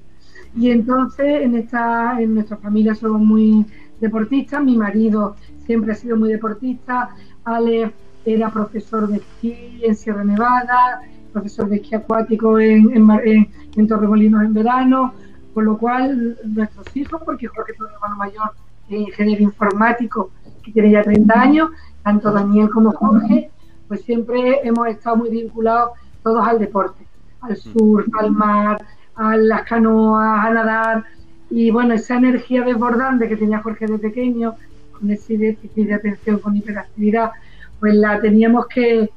Y 0.56 0.70
entonces 0.70 1.42
en 1.42 1.54
esta 1.54 2.20
en 2.20 2.34
nuestra 2.34 2.56
familia 2.56 2.94
somos 2.96 3.20
muy 3.20 3.64
deportistas, 4.00 4.62
mi 4.64 4.76
marido 4.76 5.36
siempre 5.64 5.92
ha 5.92 5.94
sido 5.94 6.16
muy 6.16 6.30
deportista, 6.30 7.10
Ale 7.44 7.92
era 8.24 8.50
profesor 8.50 9.08
de 9.08 9.18
esquí 9.18 9.80
en 9.82 9.94
Sierra 9.94 10.24
Nevada, 10.24 11.02
profesor 11.32 11.68
de 11.68 11.76
esquí 11.76 11.94
acuático 11.94 12.58
en, 12.58 12.90
en, 12.94 13.50
en, 13.76 13.88
Torremolinos 13.88 14.42
en 14.42 14.54
verano, 14.54 15.14
con 15.54 15.64
lo 15.64 15.78
cual 15.78 16.38
nuestros 16.44 16.94
hijos, 16.96 17.20
porque 17.24 17.46
Jorge 17.46 17.72
es 17.72 17.80
un 17.80 17.86
hermano 17.86 18.16
mayor, 18.16 18.52
es 18.88 19.00
ingeniero 19.00 19.42
informático, 19.42 20.30
que 20.62 20.72
tiene 20.72 20.90
ya 20.90 21.02
30 21.02 21.40
años, 21.40 21.70
tanto 22.02 22.30
Daniel 22.32 22.70
como 22.70 22.92
Jorge, 22.92 23.50
pues 23.88 24.02
siempre 24.02 24.60
hemos 24.62 24.86
estado 24.88 25.16
muy 25.16 25.30
vinculados 25.30 25.90
todos 26.22 26.46
al 26.46 26.58
deporte, 26.58 27.06
al 27.40 27.56
surf, 27.56 28.06
al 28.18 28.30
mar, 28.30 28.84
a 29.16 29.36
las 29.36 29.62
canoas, 29.62 30.46
a 30.46 30.50
nadar, 30.50 31.04
y 31.50 31.70
bueno, 31.70 31.94
esa 31.94 32.16
energía 32.16 32.62
desbordante 32.62 33.28
que 33.28 33.36
tenía 33.36 33.60
Jorge 33.60 33.86
de 33.86 33.98
pequeño, 33.98 34.54
con 34.92 35.10
ese 35.10 35.36
déficit 35.36 35.88
de 35.88 35.94
atención, 35.94 36.38
con 36.38 36.56
hiperactividad, 36.56 37.32
pues 37.80 37.94
la 37.94 38.20
teníamos 38.20 38.66
que, 38.68 39.10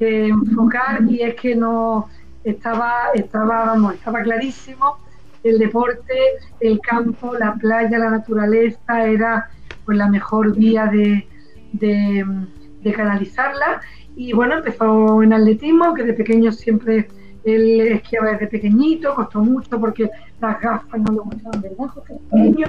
enfocar 0.00 1.02
y 1.08 1.22
es 1.22 1.34
que 1.34 1.54
no 1.54 2.08
estaba, 2.44 3.10
estaba, 3.14 3.66
vamos, 3.66 3.94
estaba 3.94 4.22
clarísimo 4.22 4.96
el 5.42 5.58
deporte, 5.58 6.14
el 6.60 6.80
campo, 6.80 7.34
la 7.34 7.54
playa, 7.54 7.98
la 7.98 8.10
naturaleza 8.10 9.04
era 9.04 9.50
pues 9.84 9.96
la 9.96 10.08
mejor 10.08 10.54
vía 10.54 10.86
de, 10.86 11.26
de, 11.72 12.92
canalizarla 12.92 13.80
y 14.16 14.32
bueno, 14.32 14.56
empezó 14.56 15.22
en 15.22 15.32
atletismo, 15.32 15.94
que 15.94 16.02
de 16.02 16.12
pequeño 16.12 16.52
siempre 16.52 17.08
él 17.44 17.80
esquiaba 17.80 18.32
desde 18.32 18.48
pequeñito, 18.48 19.14
costó 19.14 19.40
mucho 19.40 19.80
porque 19.80 20.10
las 20.40 20.60
gafas 20.60 21.00
no 21.00 21.12
le 21.12 21.20
gustaban, 21.20 21.62
¿verdad? 21.62 21.86
Porque 21.94 22.14
pequeño, 22.30 22.66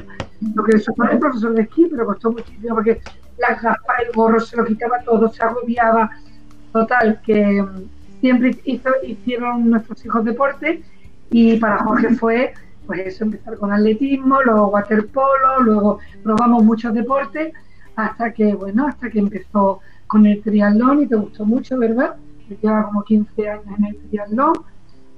lo 0.55 0.63
que 0.63 0.79
supone 0.79 1.13
el 1.13 1.19
profesor 1.19 1.53
de 1.53 1.63
esquí, 1.63 1.88
pero 1.89 2.05
costó 2.05 2.31
muchísimo 2.31 2.75
porque 2.75 3.01
las 3.38 3.61
gafas, 3.61 3.95
el 4.05 4.13
gorro, 4.13 4.39
se 4.39 4.55
lo 4.55 4.65
quitaba 4.65 5.00
todo, 5.00 5.27
se 5.29 5.43
agobiaba. 5.43 6.09
Total, 6.72 7.22
que 7.25 7.63
siempre 8.20 8.58
hizo, 8.66 8.90
hicieron 9.06 9.70
nuestros 9.70 10.06
hijos 10.06 10.24
deporte 10.24 10.84
y 11.30 11.58
para 11.58 11.84
Jorge 11.84 12.16
fue 12.16 12.54
pues 12.86 13.00
eso, 13.08 13.24
empezar 13.24 13.58
con 13.58 13.72
atletismo, 13.72 14.42
luego 14.42 14.68
waterpolo, 14.68 15.62
luego 15.62 16.00
probamos 16.24 16.63
muchos 16.63 16.94
deportes 16.94 17.54
hasta 17.96 18.34
que, 18.34 18.54
bueno, 18.54 18.88
hasta 18.88 19.10
que 19.10 19.20
empezó 19.20 19.80
con 20.08 20.25
el 20.25 20.42
triatlón 20.42 21.04
y 21.04 21.08
te 21.08 21.16
gustó 21.16 21.46
mucho, 21.46 21.78
¿verdad? 21.78 22.16
Lleva 22.62 22.86
como 22.86 23.04
15 23.04 23.50
años 23.50 23.66
en 23.78 23.86
el 23.86 23.98
triatlón 24.10 24.54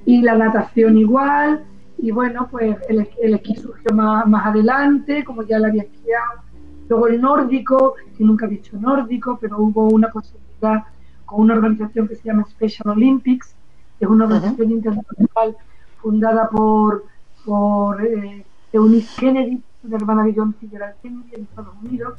y 0.06 0.22
la 0.22 0.36
natación 0.36 0.98
igual 0.98 1.64
y 1.98 2.12
bueno, 2.12 2.48
pues 2.52 2.78
el, 2.90 3.08
el 3.22 3.34
esquí 3.36 3.56
surgió 3.56 3.96
más, 3.96 4.28
más 4.28 4.46
adelante, 4.46 5.24
como 5.24 5.44
ya 5.44 5.58
lo 5.58 5.68
había 5.68 5.84
esquiado 5.84 6.44
Luego 6.90 7.08
el 7.08 7.22
nórdico, 7.22 7.96
que 8.18 8.24
nunca 8.24 8.46
he 8.46 8.50
dicho 8.50 8.78
nórdico, 8.78 9.38
pero 9.40 9.58
hubo 9.58 9.88
una 9.88 10.10
posibilidad 10.12 10.84
con 11.34 11.42
una 11.42 11.56
organización 11.56 12.08
que 12.08 12.16
se 12.16 12.24
llama 12.24 12.46
Special 12.48 12.90
Olympics, 12.90 13.56
que 13.98 14.06
es 14.06 14.12
una 14.12 14.26
organización 14.26 14.70
internacional 14.70 15.58
fundada 16.00 16.48
por, 16.48 17.06
por 17.44 18.06
eh, 18.06 18.46
Eunice 18.72 19.10
Kennedy, 19.20 19.64
la 19.82 19.96
hermana 19.96 20.26
de 20.26 20.34
John 20.36 20.54
Fitzgerald 20.54 20.94
Kennedy 21.02 21.34
en 21.34 21.44
Estados 21.44 21.74
Unidos. 21.82 22.14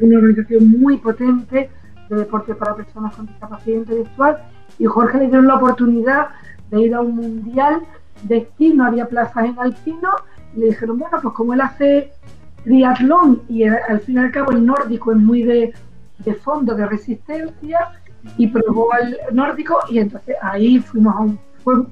Una 0.00 0.18
organización 0.18 0.68
muy 0.80 0.96
potente 0.96 1.70
de 2.08 2.16
deporte 2.16 2.56
para 2.56 2.74
personas 2.74 3.14
con 3.14 3.26
discapacidad 3.26 3.76
intelectual. 3.76 4.42
Y 4.80 4.86
Jorge 4.86 5.18
le 5.18 5.28
dio 5.28 5.42
la 5.42 5.56
oportunidad 5.56 6.28
de 6.72 6.80
ir 6.80 6.94
a 6.94 7.02
un 7.02 7.14
mundial 7.14 7.82
de 8.24 8.38
esquí, 8.38 8.74
no 8.74 8.84
había 8.84 9.08
plazas 9.08 9.44
en 9.44 9.56
alpino, 9.60 10.10
y 10.56 10.60
le 10.60 10.66
dijeron, 10.66 10.98
bueno, 10.98 11.18
pues 11.22 11.34
como 11.34 11.54
él 11.54 11.60
hace 11.60 12.12
triatlón 12.64 13.42
y 13.48 13.62
al 13.64 14.00
fin 14.00 14.16
y 14.16 14.18
al 14.18 14.32
cabo 14.32 14.50
el 14.50 14.66
nórdico 14.66 15.12
es 15.12 15.18
muy 15.18 15.44
de, 15.44 15.72
fondo, 16.34 16.74
de 16.74 16.86
resistencia 16.86 17.92
y 18.36 18.46
probó 18.48 18.92
al 18.92 19.16
nórdico 19.32 19.78
y 19.88 19.98
entonces 19.98 20.36
ahí 20.42 20.78
fuimos, 20.78 21.14
a 21.14 21.20
un, 21.20 21.38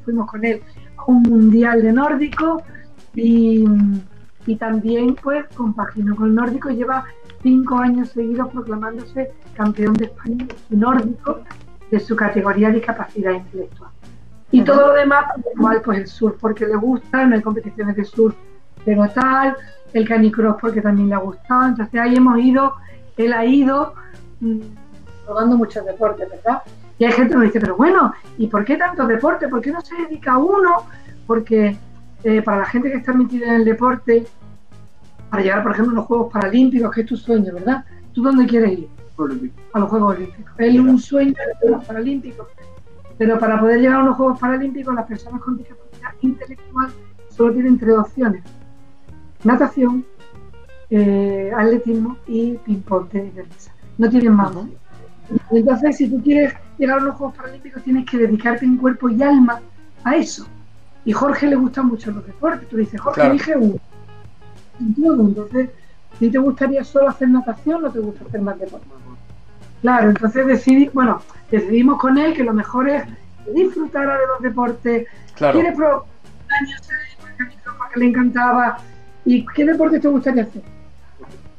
fuimos 0.05 0.31
con 0.31 0.45
él 0.45 0.63
a 0.97 1.05
un 1.07 1.23
mundial 1.23 1.83
de 1.83 1.93
nórdico 1.93 2.63
y, 3.15 3.65
también 4.59 5.15
pues 5.23 5.45
compaginó 5.55 6.17
con 6.17 6.29
el 6.29 6.35
nórdico 6.35 6.71
y 6.71 6.77
lleva 6.77 7.05
cinco 7.43 7.77
años 7.81 8.09
seguidos 8.09 8.49
proclamándose 8.49 9.31
campeón 9.55 9.93
de 9.93 10.07
España 10.07 10.47
de 10.71 10.77
nórdico 10.77 11.41
de 11.91 12.01
su 12.01 12.17
categoría 12.17 12.69
de 12.69 12.77
discapacidad 12.77 13.33
intelectual. 13.33 13.91
Y 14.51 14.63
todo 14.63 14.89
lo 14.89 14.95
demás, 14.95 15.27
igual 15.55 15.83
pues 15.83 15.99
el 15.99 16.07
surf 16.07 16.39
porque 16.41 16.67
le 16.67 16.77
gusta, 16.77 17.27
no 17.27 17.35
hay 17.35 17.43
competiciones 17.43 17.95
de 17.97 18.07
surf 18.07 18.35
pero 18.85 19.07
tal, 19.09 19.55
el 19.93 20.09
canicross 20.09 20.57
porque 20.61 20.81
también 20.81 21.11
le 21.11 21.15
ha 21.15 21.19
gustado, 21.19 21.67
entonces 21.67 22.01
ahí 22.01 22.17
hemos 22.17 22.39
ido, 22.39 22.75
él 23.19 23.35
ha 23.35 23.45
ido 23.45 23.93
mm, 24.41 24.61
probando 25.25 25.57
muchos 25.57 25.85
deportes, 25.85 26.29
¿verdad? 26.31 26.63
Y 26.99 27.05
hay 27.05 27.13
gente 27.13 27.33
que 27.33 27.39
me 27.39 27.47
dice, 27.47 27.61
pero 27.61 27.77
bueno, 27.77 28.13
¿y 28.39 28.49
por 28.49 28.65
qué 28.65 28.77
tanto 28.77 29.07
deporte? 29.07 29.49
¿Por 29.49 29.61
qué 29.61 29.71
no 29.71 29.81
se 29.81 29.95
dedica 29.95 30.33
a 30.33 30.39
uno? 30.39 30.85
Porque 31.27 31.77
eh, 32.25 32.43
para 32.43 32.59
la 32.59 32.65
gente 32.65 32.91
que 32.91 32.99
está 32.99 33.13
metida 33.13 33.47
en 33.47 33.55
el 33.55 33.65
deporte, 33.65 34.27
para 35.31 35.43
llegar, 35.43 35.63
por 35.63 35.73
ejemplo, 35.73 35.93
a 35.93 35.97
los 35.97 36.07
Juegos 36.07 36.33
Paralímpicos, 36.33 36.93
que 36.93 37.03
es 37.03 37.07
tu 37.07 37.17
sueño, 37.17 37.55
¿verdad? 37.55 37.85
¿Tú 38.13 38.23
dónde 38.23 38.47
quieres 38.47 38.79
ir? 38.79 38.89
A 39.73 39.81
los 39.81 39.89
Juegos 39.91 40.17
Olímpicos. 40.17 40.53
Es 40.59 40.79
un 40.79 40.99
sueño 40.99 41.35
de 41.63 41.71
los 41.71 41.85
Paralímpicos. 41.85 42.47
Pero 43.17 43.39
para 43.39 43.59
poder 43.59 43.81
llegar 43.81 44.01
a 44.01 44.03
unos 44.05 44.17
Juegos 44.17 44.39
Paralímpicos, 44.39 44.95
las 44.95 45.07
personas 45.07 45.43
con 45.43 45.57
discapacidad 45.57 46.11
intelectual 46.23 46.91
solo 47.29 47.53
tienen 47.53 47.79
tres 47.79 47.97
opciones 47.97 48.45
natación, 49.45 50.05
eh, 50.91 51.53
atletismo 51.57 52.17
y 52.27 52.55
ping-pong, 52.59 53.09
tenis 53.09 53.35
de 53.35 53.45
mesa. 53.45 53.73
No 53.99 54.09
tienen 54.09 54.33
más. 54.33 54.53
Entonces, 55.51 55.97
si 55.97 56.09
tú 56.09 56.23
quieres 56.23 56.55
llegar 56.79 56.99
a 56.99 57.03
los 57.03 57.17
Juegos 57.17 57.37
Paralímpicos, 57.37 57.83
tienes 57.83 58.09
que 58.09 58.17
dedicarte 58.17 58.65
en 58.65 58.77
cuerpo 58.77 59.09
y 59.11 59.23
alma 59.23 59.61
a 60.05 60.17
eso. 60.17 60.47
Y 61.05 61.13
Jorge 61.13 61.47
le 61.49 61.57
gustan 61.57 61.87
mucho 61.87 62.11
los 62.11 62.27
deportes. 62.27 62.69
Tú 62.69 62.77
dices, 62.77 63.01
Jorge, 63.01 63.27
elige 63.27 63.57
uno. 63.57 63.77
Entonces, 64.81 65.71
si 66.19 66.31
te 66.31 66.39
gustaría 66.39 66.85
solo 66.85 67.09
hacer 67.09 67.29
natación, 67.29 67.83
no 67.83 67.91
te 67.91 67.99
gusta 67.99 68.25
hacer 68.25 68.41
más 68.41 68.59
deporte. 68.59 68.87
Claro, 69.83 70.11
entonces 70.11 70.47
decidí, 70.47 70.91
bueno, 70.93 71.21
decidimos 71.51 71.99
con 71.99 72.19
él 72.19 72.35
que 72.35 72.43
lo 72.43 72.53
mejor 72.53 72.89
es 72.89 73.05
disfrutar 73.55 74.07
de 74.07 74.27
los 74.27 74.43
deportes. 74.43 75.07
Claro. 75.35 75.61
Quiere 75.61 75.77
probar 75.77 76.03
años 76.61 76.89
porque 77.79 78.01
le 78.01 78.07
encantaba 78.07 78.79
¿Y 79.29 79.45
qué 79.55 79.67
deporte 79.67 80.01
te 80.01 80.09
gustaría 80.09 80.45
hacer? 80.45 80.63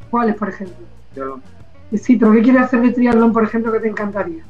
¿Cuáles, 0.10 0.36
por 0.36 0.50
ejemplo? 0.50 0.78
Triatlón. 1.14 1.44
Sí, 1.98 2.18
pero 2.18 2.32
¿qué 2.34 2.42
quieres 2.44 2.62
hacer 2.62 2.82
de 2.82 2.92
triatlón, 2.92 3.34
por 3.34 3.44
ejemplo, 3.44 3.72
que 3.72 3.80
te 3.80 3.88
encantaría? 3.88 4.44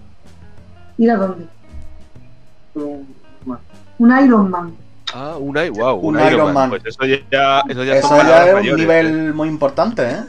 ¿Ir 0.97 1.11
a 1.11 1.15
dónde? 1.15 1.47
Un 3.97 4.23
Ironman. 4.23 4.75
Ah, 5.13 5.37
un, 5.37 5.53
wow, 5.73 5.95
un, 5.95 6.17
un 6.17 6.27
Ironman. 6.27 6.69
Pues 6.69 6.85
eso 6.85 7.05
ya, 7.05 7.63
eso 7.67 7.83
ya, 7.83 7.95
eso 7.95 8.17
ya 8.23 8.59
es 8.59 8.71
un 8.71 8.77
nivel 8.77 9.33
muy 9.33 9.47
importante, 9.47 10.03
¿eh? 10.03 10.23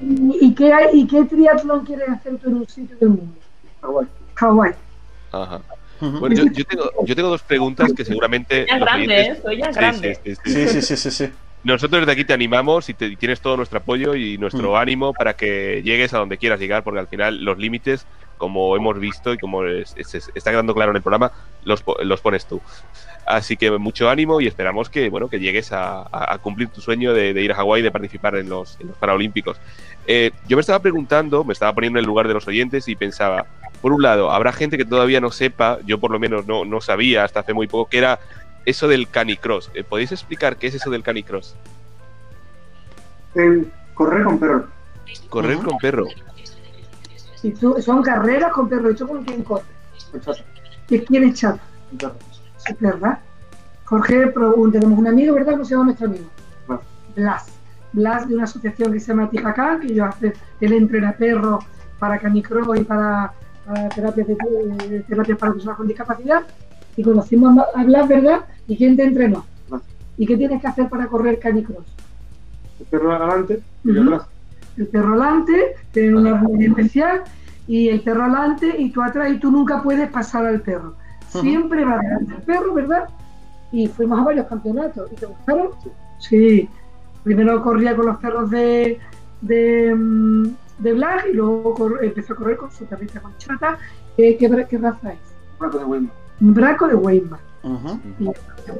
¿Y, 0.00 0.54
qué, 0.54 0.72
hay, 0.72 1.00
¿Y 1.00 1.06
qué 1.06 1.24
triatlón 1.24 1.84
quieres 1.84 2.08
hacer 2.08 2.36
tú 2.38 2.50
en 2.50 2.56
un 2.56 2.68
sitio 2.68 2.96
del 2.98 3.10
mundo? 3.10 3.34
Hawái. 3.82 4.06
Hawái. 4.34 4.72
Ajá. 5.32 5.60
Bueno, 6.00 6.36
yo, 6.36 6.44
yo, 6.52 6.64
tengo, 6.64 6.90
yo 7.06 7.16
tengo 7.16 7.28
dos 7.30 7.42
preguntas 7.42 7.92
que 7.96 8.04
seguramente. 8.04 8.66
Ya 8.68 8.78
grande, 8.78 9.20
¿eh? 9.20 9.40
Soy 9.40 9.58
ya 9.58 9.70
grande. 9.70 10.18
Sí, 10.22 10.34
sí, 10.44 10.68
sí. 10.68 10.82
sí, 10.82 10.96
sí, 10.96 11.10
sí 11.10 11.32
nosotros 11.72 12.02
desde 12.02 12.12
aquí 12.12 12.24
te 12.24 12.32
animamos 12.32 12.88
y, 12.88 12.94
te, 12.94 13.16
tienes 13.16 13.40
todo 13.40 13.56
nuestro 13.56 13.78
apoyo 13.78 14.14
y 14.14 14.38
nuestro 14.38 14.72
mm. 14.72 14.76
ánimo 14.76 15.12
para 15.12 15.34
que 15.34 15.82
llegues 15.82 16.14
a 16.14 16.18
donde 16.18 16.38
quieras 16.38 16.60
llegar, 16.60 16.84
porque 16.84 17.00
al 17.00 17.08
final 17.08 17.44
los 17.44 17.58
límites, 17.58 18.06
como 18.38 18.76
hemos 18.76 18.98
visto 19.00 19.32
y 19.32 19.38
como 19.38 19.64
está 19.64 20.50
quedando 20.50 20.74
claro 20.74 20.92
en 20.92 20.98
el 20.98 21.02
programa, 21.02 21.32
los, 21.64 21.82
los, 22.04 22.20
pones 22.20 22.46
tú. 22.46 22.60
Así 23.26 23.56
que 23.56 23.70
mucho 23.72 24.08
ánimo 24.08 24.40
y 24.40 24.46
esperamos 24.46 24.88
que, 24.88 25.08
bueno, 25.10 25.28
que 25.28 25.40
llegues 25.40 25.72
a, 25.72 26.38
cumplir 26.40 26.68
tu 26.68 26.80
sueño 26.80 27.12
de, 27.12 27.30
ir 27.30 27.50
a 27.50 27.56
Hawái 27.56 27.80
y 27.80 27.82
de 27.82 27.90
participar 27.90 28.36
en 28.36 28.48
los, 28.48 28.78
en 28.80 28.86
los 28.88 28.96
Paralímpicos. 28.96 29.56
Eh, 30.06 30.30
yo 30.46 30.56
me 30.56 30.60
estaba 30.60 30.78
preguntando, 30.78 31.42
me 31.42 31.52
estaba 31.52 31.72
poniendo 31.74 31.98
en 31.98 32.04
el 32.04 32.06
lugar 32.06 32.28
de 32.28 32.34
los 32.34 32.46
oyentes 32.46 32.86
y 32.86 32.94
pensaba, 32.94 33.46
por 33.82 33.92
un 33.92 34.02
lado, 34.02 34.30
habrá 34.30 34.52
gente 34.52 34.78
que 34.78 34.84
todavía 34.84 35.20
no 35.20 35.32
sepa, 35.32 35.78
yo 35.84 35.98
por 35.98 36.12
lo 36.12 36.20
menos 36.20 36.46
no, 36.46 36.64
no 36.64 36.80
sabía 36.80 37.24
hasta 37.24 37.40
hace 37.40 37.54
muy 37.54 37.66
poco, 37.66 37.90
que 37.90 37.98
era 37.98 38.20
eso 38.66 38.88
del 38.88 39.08
canicross. 39.08 39.70
Eh, 39.74 39.84
¿Podéis 39.84 40.12
explicar 40.12 40.56
qué 40.56 40.66
es 40.66 40.74
eso 40.74 40.90
del 40.90 41.02
canicross? 41.02 41.56
correr 43.94 44.24
con 44.24 44.38
perro. 44.38 44.66
Correr 45.28 45.58
con 45.58 45.78
perro. 45.78 46.06
son 47.80 48.02
carreras 48.02 48.52
con 48.52 48.68
perro. 48.68 48.90
¿Y 48.90 48.94
tú 48.94 49.06
con 49.06 49.24
quién 49.24 49.42
corres? 49.42 49.66
¿Quién 50.86 51.24
es 51.24 51.34
Chata? 51.34 51.60
Es 52.68 52.80
verdad. 52.80 53.18
Jorge, 53.84 54.32
tenemos 54.72 54.98
un 54.98 55.06
amigo, 55.06 55.34
¿verdad? 55.34 55.52
¿Cómo 55.52 55.64
se 55.64 55.74
llama 55.74 55.84
nuestro 55.86 56.06
amigo? 56.08 56.24
Blas. 57.14 57.46
Blas 57.92 58.28
de 58.28 58.34
una 58.34 58.44
asociación 58.44 58.92
que 58.92 59.00
se 59.00 59.08
llama 59.08 59.30
Tijacán, 59.30 59.80
que 59.80 59.94
yo 59.94 60.04
hace, 60.04 60.32
él 60.60 60.72
entrena 60.72 61.12
perros 61.12 61.64
para 61.98 62.18
canicro 62.18 62.74
y 62.74 62.84
para, 62.84 63.32
terapias, 63.94 64.26
de, 64.26 65.04
terapias 65.08 65.38
para 65.38 65.52
personas 65.52 65.76
con 65.76 65.86
discapacidad. 65.86 66.42
Y 66.96 67.02
conocimos 67.02 67.56
a 67.74 67.84
Blas, 67.84 68.08
¿verdad? 68.08 68.44
¿Y 68.68 68.76
quién 68.76 68.96
te 68.96 69.04
entrenó? 69.04 69.44
¿Y 70.18 70.26
qué 70.26 70.36
tienes 70.36 70.60
que 70.60 70.66
hacer 70.66 70.88
para 70.88 71.06
correr 71.06 71.38
canicross? 71.38 71.86
El 72.80 72.86
perro 72.86 73.12
adelante 73.12 73.60
y 73.84 73.98
atrás. 73.98 74.26
El 74.76 74.86
perro 74.88 75.08
adelante, 75.12 75.76
tiene 75.92 76.16
una 76.16 76.34
muy 76.34 76.64
especial, 76.64 77.22
y 77.66 77.88
el 77.88 78.00
perro 78.02 78.24
adelante 78.24 78.74
y 78.78 78.90
tú 78.90 79.02
atrás, 79.02 79.30
y 79.30 79.38
tú 79.38 79.50
nunca 79.50 79.82
puedes 79.82 80.08
pasar 80.10 80.46
al 80.46 80.60
perro. 80.60 80.94
Siempre 81.28 81.84
va 81.84 81.94
adelante 81.94 82.34
el 82.36 82.42
perro, 82.42 82.74
¿verdad? 82.74 83.08
Y 83.72 83.88
fuimos 83.88 84.20
a 84.20 84.24
varios 84.24 84.46
campeonatos. 84.46 85.10
¿Y 85.12 85.16
te 85.16 85.26
gustaron? 85.26 85.70
Sí. 86.18 86.68
Primero 87.24 87.62
corría 87.62 87.96
con 87.96 88.06
los 88.06 88.16
perros 88.18 88.50
de, 88.50 88.98
de, 89.40 89.94
mm, 89.94 90.46
de 90.78 90.92
Black 90.92 91.26
y 91.30 91.34
luego 91.34 91.74
empezó 92.00 92.34
a 92.34 92.36
correr 92.36 92.56
con 92.56 92.70
su 92.70 92.86
perrita 92.86 93.20
con 93.20 93.36
chata. 93.38 93.78
¿Qué, 94.16 94.36
qué, 94.38 94.48
raza 94.78 95.12
es? 95.12 95.18
Braco 95.58 95.78
de 95.78 95.84
Weimar. 95.84 96.12
Un 96.40 96.54
braco 96.54 96.86
de 96.86 96.94
Weimar. 96.94 97.40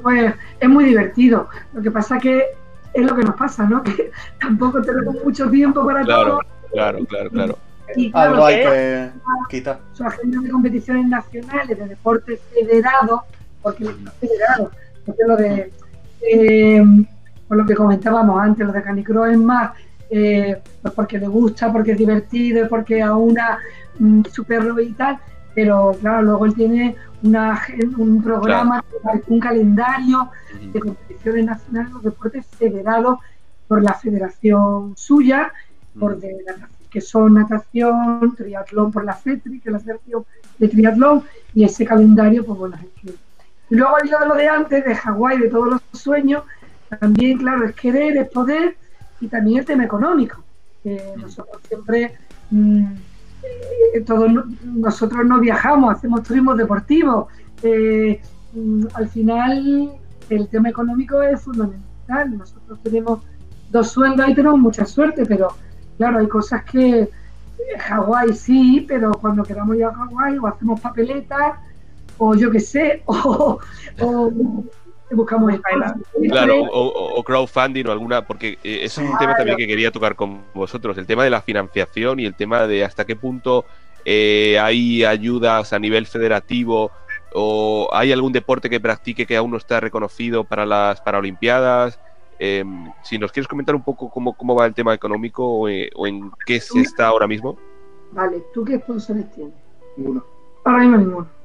Pues, 0.03 0.35
es 0.61 0.69
muy 0.69 0.85
divertido. 0.85 1.49
Lo 1.73 1.83
que 1.83 1.91
pasa 1.91 2.19
que 2.19 2.45
es 2.93 3.05
lo 3.05 3.15
que 3.15 3.23
nos 3.23 3.37
pasa, 3.37 3.65
¿no? 3.65 3.83
Que 3.85 4.11
tampoco 4.41 4.81
tenemos 4.83 5.17
mucho 5.25 5.49
tiempo 5.51 5.85
para 5.85 6.05
todo. 6.05 6.41
Claro, 6.73 7.05
claro, 7.07 7.31
claro. 7.31 7.59
Y 7.95 8.11
Algo 8.15 8.45
hay 8.45 8.57
que 8.57 9.11
quitar. 9.49 9.79
Su 9.93 10.05
agenda 10.05 10.41
de 10.41 10.51
competiciones 10.51 11.07
nacionales, 11.07 11.79
de 11.79 11.87
deportes 11.87 12.41
federados, 12.53 13.21
porque 13.63 13.85
los 13.85 13.95
federados, 14.21 14.73
porque 15.05 15.23
lo 15.25 15.37
de, 15.37 15.73
eh, 16.33 16.83
por 17.47 17.57
lo 17.59 17.65
que 17.65 17.75
comentábamos 17.75 18.41
antes, 18.41 18.67
lo 18.67 18.73
de 18.73 18.83
Canicro 18.83 19.27
es 19.27 19.39
más 19.39 19.71
eh, 20.11 20.61
pues 20.83 20.95
porque 20.95 21.19
le 21.19 21.27
gusta, 21.27 21.73
porque 21.73 21.93
es 21.93 21.99
divertido, 21.99 22.69
porque 22.69 23.03
a 23.03 23.15
una 23.15 23.59
mm, 23.99 24.23
su 24.33 24.45
perro 24.45 24.81
y 24.81 24.93
tal, 24.93 25.19
pero 25.57 25.97
claro, 25.99 26.23
luego 26.23 26.45
él 26.45 26.55
tiene 26.55 26.95
una, 27.23 27.61
un 27.97 28.23
programa, 28.23 28.85
un 29.27 29.41
calendario 29.41 30.31
de 30.73 30.79
competiciones 30.79 31.47
nacionales, 31.47 31.93
los 31.95 32.03
deportes 32.03 32.47
federados 32.47 33.19
por 33.67 33.83
la 33.83 33.95
federación 33.95 34.93
suya, 34.97 35.51
por 35.99 36.21
de 36.21 36.37
que 36.91 37.01
son 37.01 37.35
natación, 37.35 38.35
triatlón 38.37 38.93
por 38.93 39.05
la 39.05 39.15
FETRI, 39.15 39.61
que 39.61 39.71
es 39.71 39.73
la 39.73 39.81
Federación 39.81 40.25
de 40.59 40.69
Triatlón, 40.69 41.25
y 41.55 41.65
ese 41.65 41.85
calendario, 41.85 42.45
pues 42.45 42.59
bueno, 42.59 42.77
es 42.77 43.03
que... 43.03 43.15
Y 43.69 43.75
luego 43.75 43.97
al 43.97 44.09
de 44.09 44.27
lo 44.29 44.35
de 44.35 44.49
antes, 44.49 44.85
de 44.85 44.95
Hawái, 44.95 45.39
de 45.39 45.49
todos 45.49 45.69
los 45.69 45.83
sueños, 45.93 46.45
también, 47.01 47.39
claro, 47.39 47.65
es 47.67 47.75
querer, 47.75 48.17
es 48.17 48.29
poder, 48.29 48.77
y 49.21 49.27
también 49.29 49.59
el 49.61 49.65
tema 49.65 49.85
económico. 49.85 50.43
que 50.83 51.03
nosotros 51.17 51.61
siempre, 51.67 52.17
mm, 52.51 52.85
eh, 52.85 52.99
todos 54.05 54.31
nosotros 54.65 55.25
no 55.27 55.41
viajamos, 55.41 55.95
hacemos 55.95 56.23
turismo 56.23 56.55
deportivo. 56.55 57.29
Eh, 57.63 58.21
mm, 58.53 58.85
al 58.95 59.09
final, 59.09 59.93
el 60.31 60.49
tema 60.49 60.71
económico 60.71 61.23
es 61.23 61.41
fundamental. 61.43 62.37
Nosotros 62.39 62.79
tenemos 62.83 63.21
dos 63.71 63.89
sueldos 63.91 64.29
y 64.29 64.35
tenemos 64.35 64.59
mucha 64.59 64.85
suerte, 64.85 65.25
pero 65.27 65.49
claro, 65.97 66.19
hay 66.19 66.29
cosas 66.29 66.65
que 66.65 67.01
eh, 67.01 67.11
Hawái 67.79 68.33
sí, 68.35 68.85
pero 68.87 69.13
cuando 69.13 69.43
queramos 69.43 69.77
ir 69.77 69.85
a 69.85 69.93
Hawái 69.93 70.39
o 70.39 70.47
hacemos 70.47 70.81
papeletas 70.81 71.59
o 72.19 72.35
yo 72.35 72.51
qué 72.51 72.61
sé, 72.61 73.03
o, 73.07 73.59
buscamos 75.15 75.53
Claro, 76.29 76.63
o, 76.63 77.23
crowdfunding 77.23 77.87
o 77.87 77.93
alguna, 77.93 78.27
porque 78.27 78.59
eh, 78.65 78.81
es 78.83 78.99
un 78.99 79.17
tema 79.19 79.37
también 79.37 79.57
que 79.57 79.67
quería 79.67 79.91
tocar 79.91 80.17
con 80.17 80.43
vosotros, 80.55 80.99
el 80.99 81.07
tema 81.07 81.25
de 81.25 81.31
la 81.31 81.43
financiación 81.43 82.21
y 82.21 82.27
el 82.27 82.35
tema 82.35 82.67
de 82.67 82.85
hasta 82.85 83.05
qué 83.05 83.17
punto 83.17 83.65
eh, 84.05 84.59
hay 84.61 85.05
ayudas 85.05 85.73
a 85.73 85.79
nivel 85.79 86.07
federativo 86.07 86.91
o 87.35 87.89
hay 87.93 88.13
algún 88.13 88.33
deporte 88.33 88.71
que 88.71 88.81
practique 88.81 89.27
que 89.27 89.37
aún 89.37 89.51
no 89.51 89.57
está 89.57 89.81
reconocido 89.81 90.45
para 90.45 90.65
las 90.65 91.01
Paralimpiadas. 91.01 91.99
Eh, 92.39 92.65
si 93.03 93.19
nos 93.19 93.33
quieres 93.33 93.49
comentar 93.49 93.75
un 93.75 93.83
poco 93.83 94.11
cómo, 94.11 94.35
cómo 94.35 94.55
va 94.55 94.67
el 94.67 94.75
tema 94.75 94.95
económico 94.95 95.45
o, 95.45 95.69
en 95.69 96.31
qué 96.47 96.61
se 96.61 96.81
está 96.81 97.09
ahora 97.09 97.27
mismo. 97.27 97.59
Vale, 98.13 98.43
¿tú 98.55 98.65
qué 98.65 98.79
sponsores 98.79 99.31
tienes? 99.33 99.55
Ninguno. 99.97 100.25
Ahora 100.65 100.81
mismo 100.81 100.97
ninguno. 100.97 101.36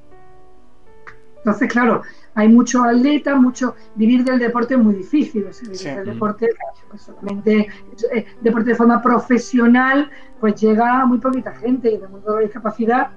Entonces, 1.43 1.71
claro, 1.71 2.04
hay 2.36 2.47
muchos 2.47 2.84
atletas, 2.86 3.39
mucho 3.39 3.75
vivir 3.95 4.23
del 4.23 4.39
deporte 4.39 4.75
es 4.75 4.80
muy 4.80 4.95
difícil. 4.95 5.45
O 5.47 5.54
sea, 5.54 5.69
vivir 5.69 5.95
del 5.95 6.13
deporte, 6.13 6.49
pues 6.89 7.01
solamente 7.01 7.67
eh, 8.13 8.25
deporte 8.41 8.69
de 8.69 8.75
forma 8.75 9.01
profesional, 9.01 10.10
pues 10.39 10.56
llega 10.62 11.01
a 11.01 11.06
muy 11.06 11.17
poquita 11.17 11.51
gente 11.54 11.91
y 11.91 11.97
del 11.97 12.10
mundo 12.10 12.32
de 12.32 12.36
la 12.36 12.41
discapacidad, 12.43 13.12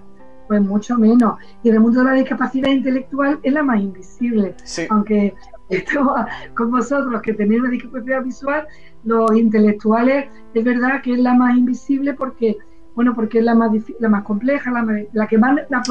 pues 0.49 0.63
mucho 0.63 0.97
menos. 0.97 1.39
Y 1.63 1.71
del 1.71 1.81
mundo 1.81 2.01
de 2.01 2.07
la 2.07 2.13
discapacidad 2.13 2.71
intelectual 2.71 3.41
es 3.43 3.53
la 3.53 3.63
más 3.63 3.81
invisible. 3.81 4.55
Aunque 4.89 5.35
esto, 5.69 6.15
con 6.57 6.71
vosotros 6.71 7.21
que 7.21 7.35
tenéis 7.35 7.61
una 7.61 7.71
discapacidad 7.71 8.23
visual, 8.23 8.67
los 9.05 9.37
intelectuales 9.37 10.31
es 10.55 10.65
verdad 10.65 11.03
que 11.03 11.13
es 11.13 11.19
la 11.19 11.35
más 11.35 11.57
invisible 11.59 12.15
porque, 12.15 12.57
bueno, 12.95 13.15
porque 13.15 13.41
es 13.41 13.45
la 13.45 13.55
más 13.55 13.71
la 13.99 14.09
más 14.09 14.23
compleja, 14.25 14.71
la, 14.71 15.05
la 15.13 15.27
que 15.27 15.37
más 15.37 15.57
la 15.69 15.83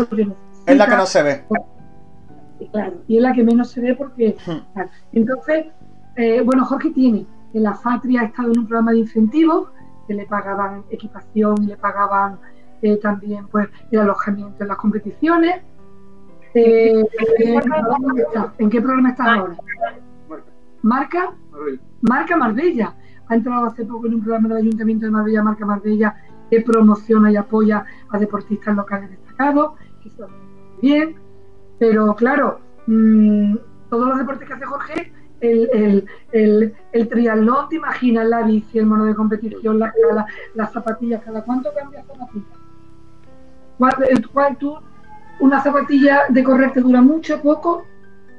Es 0.66 0.78
la 0.78 0.88
que 0.88 0.96
no 0.96 1.06
se 1.06 1.22
ve 1.22 1.44
claro, 2.72 3.02
y 3.08 3.18
es 3.18 3.24
la 3.24 3.34
que 3.34 3.44
menos 3.44 3.70
se 3.70 3.82
ve 3.82 3.96
porque... 3.96 4.36
Hmm. 4.46 4.82
Entonces, 5.14 5.68
eh, 6.16 6.42
bueno, 6.42 6.66
Jorge 6.66 6.92
tiene, 6.92 7.26
en 7.54 7.64
la 7.64 7.74
Fatria 7.74 8.22
ha 8.22 8.26
estado 8.26 8.52
en 8.52 8.60
un 8.60 8.68
programa 8.68 8.92
de 8.92 9.00
incentivos, 9.00 9.70
que 10.08 10.14
le 10.14 10.26
pagaban 10.26 10.84
equipación, 10.90 11.66
le 11.66 11.78
pagaban 11.78 12.40
eh, 12.82 12.98
también 12.98 13.48
pues 13.48 13.70
el 13.92 14.00
alojamiento 14.00 14.64
en 14.64 14.68
las 14.68 14.78
competiciones. 14.78 15.62
Eh, 16.54 17.04
¿En 18.58 18.70
qué 18.70 18.82
programa 18.82 19.10
estás 19.10 19.28
ahora? 19.28 19.58
Marca. 20.82 21.34
Marca 22.02 22.36
Marbella. 22.36 22.94
Ha 23.28 23.36
entrado 23.36 23.66
hace 23.66 23.86
poco 23.86 24.08
en 24.08 24.16
un 24.16 24.22
programa 24.22 24.50
del 24.50 24.58
Ayuntamiento 24.58 25.06
de 25.06 25.12
Marbella, 25.12 25.42
Marca 25.42 25.66
Marbella, 25.66 26.16
que 26.50 26.62
promociona 26.62 27.32
y 27.32 27.38
apoya 27.38 27.86
a 28.10 28.20
deportistas 28.20 28.76
locales 28.76 29.10
destacados, 29.10 29.74
que 30.02 30.10
está 30.10 30.28
bien. 30.82 31.16
Pero 31.84 32.16
claro, 32.16 32.62
mm, 32.88 33.58
todos 33.90 34.08
los 34.08 34.18
deportes 34.18 34.48
que 34.48 34.54
hace 34.54 34.66
Jorge, 34.66 35.12
el, 35.42 36.08
el, 36.32 36.74
el, 36.94 37.08
triatlón, 37.10 37.68
te 37.68 37.76
imaginas 37.76 38.26
la 38.26 38.44
bici, 38.44 38.80
el 38.80 38.86
mono 38.86 39.04
de 39.04 39.14
competición, 39.14 39.80
la, 39.80 39.92
las 40.56 40.72
zapatillas, 40.72 41.22
¿cada 41.26 41.44
cuánto 41.44 41.70
cambias 41.78 42.06
zapatillas? 42.08 42.48
¿Cuál, 44.32 44.58
tú, 44.58 44.78
una 45.42 45.62
zapatilla 45.62 46.22
de 46.30 46.42
correr 46.42 46.72
te 46.72 46.80
dura 46.80 47.02
mucho, 47.02 47.42
poco? 47.42 47.86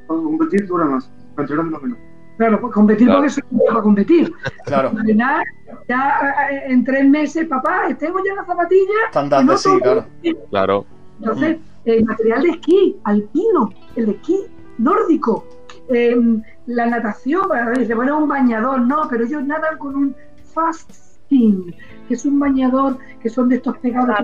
Para 0.08 0.22
competir 0.22 0.66
dura 0.66 0.86
más, 0.86 1.10
entrenar 1.36 1.66
menos. 1.66 1.98
Claro, 2.38 2.62
pues 2.62 2.72
competir 2.72 3.08
porque 3.12 3.28
soy 3.28 3.42
para 3.68 3.82
competir. 3.82 4.32
Claro. 4.64 4.88
Entrenar, 4.88 5.44
ya 5.86 6.48
eh, 6.50 6.62
en 6.68 6.82
tres 6.82 7.06
meses, 7.10 7.46
papá, 7.46 7.88
tengo 7.98 8.20
ya 8.24 8.36
la 8.36 8.46
zapatilla. 8.46 9.10
Están 9.12 9.58
sí, 9.58 9.68
claro. 9.82 10.06
Claro. 10.48 10.86
Entonces, 11.18 11.58
el 11.84 12.04
material 12.04 12.42
de 12.42 12.50
esquí, 12.50 12.96
alpino, 13.04 13.70
el 13.96 14.06
de 14.06 14.12
esquí 14.12 14.38
nórdico, 14.78 15.46
em, 15.88 16.42
la 16.66 16.86
natación, 16.86 17.42
se 17.86 17.94
pone 17.94 18.12
un 18.12 18.28
bañador, 18.28 18.80
no, 18.80 19.06
pero 19.08 19.24
ellos 19.24 19.44
nadan 19.44 19.78
con 19.78 19.94
un 19.94 20.16
fast 20.54 20.90
skin, 20.92 21.74
que 22.08 22.14
es 22.14 22.24
un 22.24 22.38
bañador 22.38 22.98
que 23.20 23.28
son 23.28 23.48
de 23.48 23.56
estos 23.56 23.76
pegados. 23.78 24.16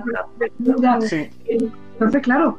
Entonces, 1.44 2.23
claro, 2.23 2.59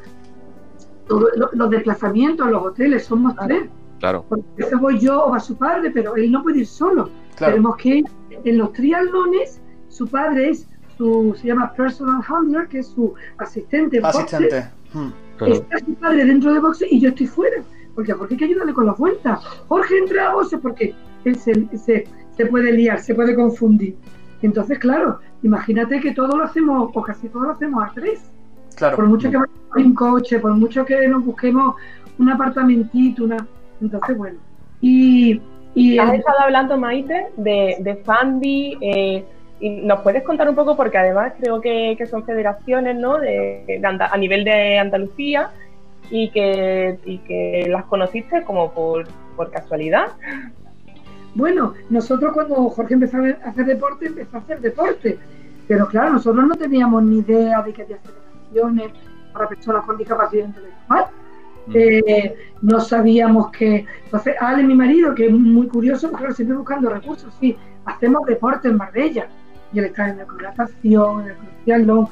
los 1.53 1.69
desplazamientos, 1.69 2.49
los 2.49 2.63
hoteles, 2.63 3.05
somos 3.05 3.35
tres. 3.35 3.69
Claro. 3.99 4.25
Porque 4.27 4.43
eso 4.57 4.79
voy 4.79 4.99
yo 4.99 5.25
o 5.25 5.31
va 5.31 5.39
su 5.39 5.55
padre, 5.55 5.91
pero 5.91 6.15
él 6.15 6.31
no 6.31 6.41
puede 6.41 6.59
ir 6.59 6.67
solo. 6.67 7.09
Tenemos 7.37 7.75
que 7.77 7.97
ir 7.97 8.05
en 8.43 8.57
los 8.57 8.73
triatlones, 8.73 9.61
su 9.89 10.07
padre 10.07 10.49
es 10.49 10.67
su, 10.97 11.35
se 11.39 11.47
llama 11.47 11.73
personal 11.73 12.21
handler, 12.27 12.67
que 12.67 12.79
es 12.79 12.87
su 12.87 13.13
asistente. 13.37 13.99
Asistente. 14.03 14.69
Hmm. 14.93 15.09
Está 15.47 15.79
su 15.79 15.93
padre 15.95 16.25
dentro 16.25 16.53
de 16.53 16.59
boxe 16.59 16.87
y 16.89 16.99
yo 16.99 17.09
estoy 17.09 17.27
fuera. 17.27 17.63
Porque 17.95 18.13
Jorge 18.13 18.35
hay 18.35 18.37
que 18.37 18.45
ayudarle 18.45 18.73
con 18.73 18.85
la 18.85 18.93
vuelta. 18.93 19.39
Jorge 19.67 19.97
entra 19.97 20.29
a 20.29 20.33
boxe 20.33 20.57
porque 20.57 20.93
él 21.25 21.35
se, 21.35 21.67
se, 21.77 22.45
puede 22.45 22.71
liar, 22.71 22.99
se 22.99 23.15
puede 23.15 23.35
confundir. 23.35 23.95
Entonces, 24.41 24.79
claro, 24.79 25.19
imagínate 25.43 25.99
que 25.99 26.13
todo 26.13 26.37
lo 26.37 26.43
hacemos, 26.43 26.91
o 26.93 27.01
casi 27.01 27.29
todo 27.29 27.43
lo 27.43 27.51
hacemos 27.51 27.83
a 27.83 27.91
tres. 27.93 28.31
Claro. 28.75 28.95
Por 28.95 29.07
mucho 29.07 29.29
que 29.29 29.37
vayamos 29.37 29.77
en 29.77 29.93
coche, 29.93 30.39
por 30.39 30.53
mucho 30.53 30.85
que 30.85 31.07
nos 31.07 31.23
busquemos 31.25 31.75
un 32.17 32.29
apartamentito, 32.29 33.25
una. 33.25 33.45
Entonces, 33.81 34.17
bueno. 34.17 34.39
Y. 34.79 35.41
y 35.75 35.99
Has 35.99 36.13
estado 36.13 36.39
hablando, 36.39 36.77
Maite, 36.77 37.27
de, 37.37 37.77
de 37.81 37.95
Fandi, 37.97 38.77
eh, 38.81 39.25
y 39.61 39.69
nos 39.69 40.01
puedes 40.01 40.23
contar 40.23 40.49
un 40.49 40.55
poco, 40.55 40.75
porque 40.75 40.97
además 40.97 41.33
creo 41.39 41.61
que, 41.61 41.95
son 42.09 42.25
federaciones 42.25 42.97
¿no? 42.97 43.19
de, 43.19 43.79
a 43.83 44.17
nivel 44.17 44.43
de 44.43 44.79
Andalucía 44.79 45.51
y 46.09 46.29
que, 46.31 46.97
y 47.05 47.19
que 47.19 47.67
las 47.69 47.85
conociste 47.85 48.43
como 48.43 48.73
por, 48.73 49.07
por 49.37 49.51
casualidad. 49.51 50.07
Bueno, 51.35 51.75
nosotros 51.89 52.33
cuando 52.33 52.55
Jorge 52.69 52.95
empezó 52.95 53.17
a 53.17 53.49
hacer 53.49 53.65
deporte, 53.65 54.07
empezó 54.07 54.37
a 54.37 54.39
hacer 54.39 54.59
deporte. 54.59 55.19
Pero 55.67 55.87
claro, 55.87 56.13
nosotros 56.13 56.45
no 56.45 56.55
teníamos 56.55 57.03
ni 57.03 57.19
idea 57.19 57.61
de 57.61 57.71
que 57.71 57.83
había 57.83 57.97
federaciones 57.99 58.91
para 59.31 59.47
personas 59.47 59.85
con 59.85 59.97
discapacidad 59.97 60.47
intelectual. 60.47 61.05
Mm. 61.67 61.71
Eh, 61.75 62.35
no 62.63 62.81
sabíamos 62.81 63.51
que. 63.51 63.85
Entonces, 64.05 64.35
Ale, 64.39 64.63
mi 64.63 64.73
marido, 64.73 65.13
que 65.13 65.27
es 65.27 65.31
muy 65.31 65.67
curioso, 65.67 66.11
claro, 66.11 66.33
siempre 66.33 66.57
buscando 66.57 66.89
recursos, 66.89 67.33
sí, 67.39 67.55
hacemos 67.85 68.25
deporte 68.25 68.67
en 68.67 68.77
Marbella. 68.77 69.29
Y 69.73 69.79
él 69.79 69.85
está 69.85 70.09
en 70.09 70.17
la 70.17 70.25
natación, 70.41 71.21
en 71.21 71.27
el 71.29 71.35
triatlón. 71.63 72.07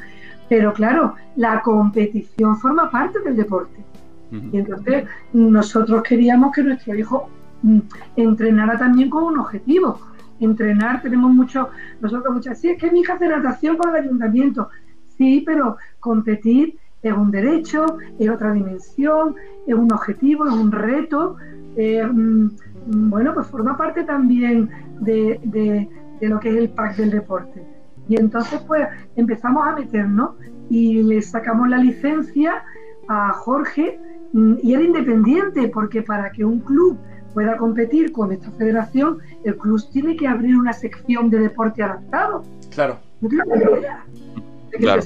Pero 0.48 0.74
claro, 0.74 1.16
la 1.36 1.62
competición 1.62 2.58
forma 2.58 2.90
parte 2.90 3.20
del 3.20 3.36
deporte. 3.36 3.84
Y 4.32 4.58
entonces 4.58 5.06
nosotros 5.34 6.04
queríamos 6.04 6.54
que 6.54 6.62
nuestro 6.62 6.94
hijo 6.94 7.30
mm, 7.64 7.80
entrenara 8.16 8.78
también 8.78 9.10
con 9.10 9.24
un 9.24 9.40
objetivo. 9.40 10.00
Entrenar, 10.40 11.02
tenemos 11.02 11.32
mucho, 11.32 11.70
nosotros 12.00 12.36
muchas, 12.36 12.60
sí, 12.60 12.70
es 12.70 12.78
que 12.80 12.92
mi 12.92 13.02
hija 13.02 13.14
hace 13.14 13.28
natación 13.28 13.76
con 13.78 13.90
el 13.90 14.04
ayuntamiento. 14.04 14.70
Sí, 15.18 15.44
pero 15.46 15.78
competir 16.00 16.78
es 17.02 17.14
un 17.14 17.32
derecho, 17.32 17.98
es 18.20 18.30
otra 18.30 18.54
dimensión, 18.54 19.36
es 19.66 19.74
un 19.74 19.92
objetivo, 19.92 20.48
es 20.48 20.54
un 20.54 20.72
reto. 20.72 21.36
Mm, 21.78 22.48
bueno, 23.10 23.34
pues 23.34 23.48
forma 23.48 23.78
parte 23.78 24.04
también 24.04 24.70
de, 25.00 25.40
de, 25.44 25.90
lo 26.28 26.40
que 26.40 26.50
es 26.50 26.56
el 26.56 26.70
pack 26.70 26.98
del 26.98 27.12
deporte. 27.12 27.64
Y 28.08 28.18
entonces, 28.18 28.60
pues 28.68 28.88
empezamos 29.16 29.68
a 29.68 29.76
meternos 29.76 30.32
y 30.70 31.04
le 31.04 31.22
sacamos 31.22 31.70
la 31.70 31.78
licencia 31.78 32.64
a 33.08 33.32
Jorge 33.34 34.00
mm, 34.34 34.56
y 34.64 34.74
era 34.74 34.84
independiente, 34.84 35.70
porque 35.70 36.02
para 36.02 36.32
que 36.32 36.44
un 36.44 36.60
club 36.60 36.98
pueda 37.34 37.56
competir 37.58 38.12
con 38.12 38.32
esta 38.32 38.52
federación, 38.52 39.20
el 39.44 39.56
club 39.56 39.82
tiene 39.92 40.16
que 40.18 40.28
abrir 40.28 40.58
una 40.58 40.74
sección 40.74 41.30
de 41.30 41.40
deporte 41.40 41.84
adaptado. 41.84 42.44
Claro. 42.72 42.98
No 43.22 43.30
claro 44.80 45.02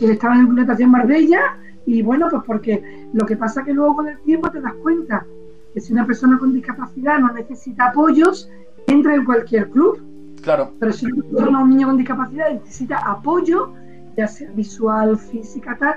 él 0.00 0.10
estaba 0.10 0.36
en 0.36 0.54
natación 0.54 0.90
Marbella 0.90 1.56
y 1.86 2.02
bueno, 2.02 2.28
pues 2.30 2.42
porque 2.46 3.08
lo 3.12 3.26
que 3.26 3.36
pasa 3.36 3.64
que 3.64 3.72
luego 3.72 3.96
con 3.96 4.08
el 4.08 4.18
tiempo 4.20 4.50
te 4.50 4.60
das 4.60 4.74
cuenta 4.82 5.26
que 5.72 5.80
si 5.80 5.92
una 5.92 6.06
persona 6.06 6.38
con 6.38 6.52
discapacidad 6.52 7.18
no 7.18 7.32
necesita 7.32 7.88
apoyos, 7.88 8.50
entra 8.86 9.14
en 9.14 9.24
cualquier 9.24 9.68
club. 9.70 10.00
Claro. 10.42 10.72
Pero 10.78 10.92
si 10.92 11.06
un 11.06 11.70
niño 11.70 11.88
con 11.88 11.96
discapacidad 11.96 12.52
necesita 12.52 12.98
apoyo, 12.98 13.72
ya 14.16 14.26
sea 14.26 14.50
visual, 14.52 15.18
física, 15.18 15.76
tal, 15.78 15.94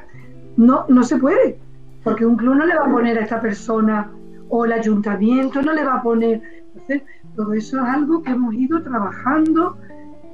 no, 0.57 0.85
no 0.89 1.03
se 1.03 1.17
puede. 1.17 1.57
Porque 2.03 2.25
un 2.25 2.35
club 2.35 2.55
no 2.55 2.65
le 2.65 2.75
va 2.75 2.85
a 2.85 2.91
poner 2.91 3.17
a 3.17 3.21
esta 3.21 3.39
persona 3.39 4.11
o 4.49 4.65
el 4.65 4.73
ayuntamiento 4.73 5.61
no 5.61 5.73
le 5.73 5.83
va 5.83 5.95
a 5.95 6.03
poner. 6.03 6.41
Entonces, 6.67 7.03
todo 7.35 7.53
eso 7.53 7.77
es 7.77 7.83
algo 7.83 8.21
que 8.21 8.31
hemos 8.31 8.53
ido 8.53 8.81
trabajando 8.83 9.77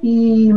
y, 0.02 0.52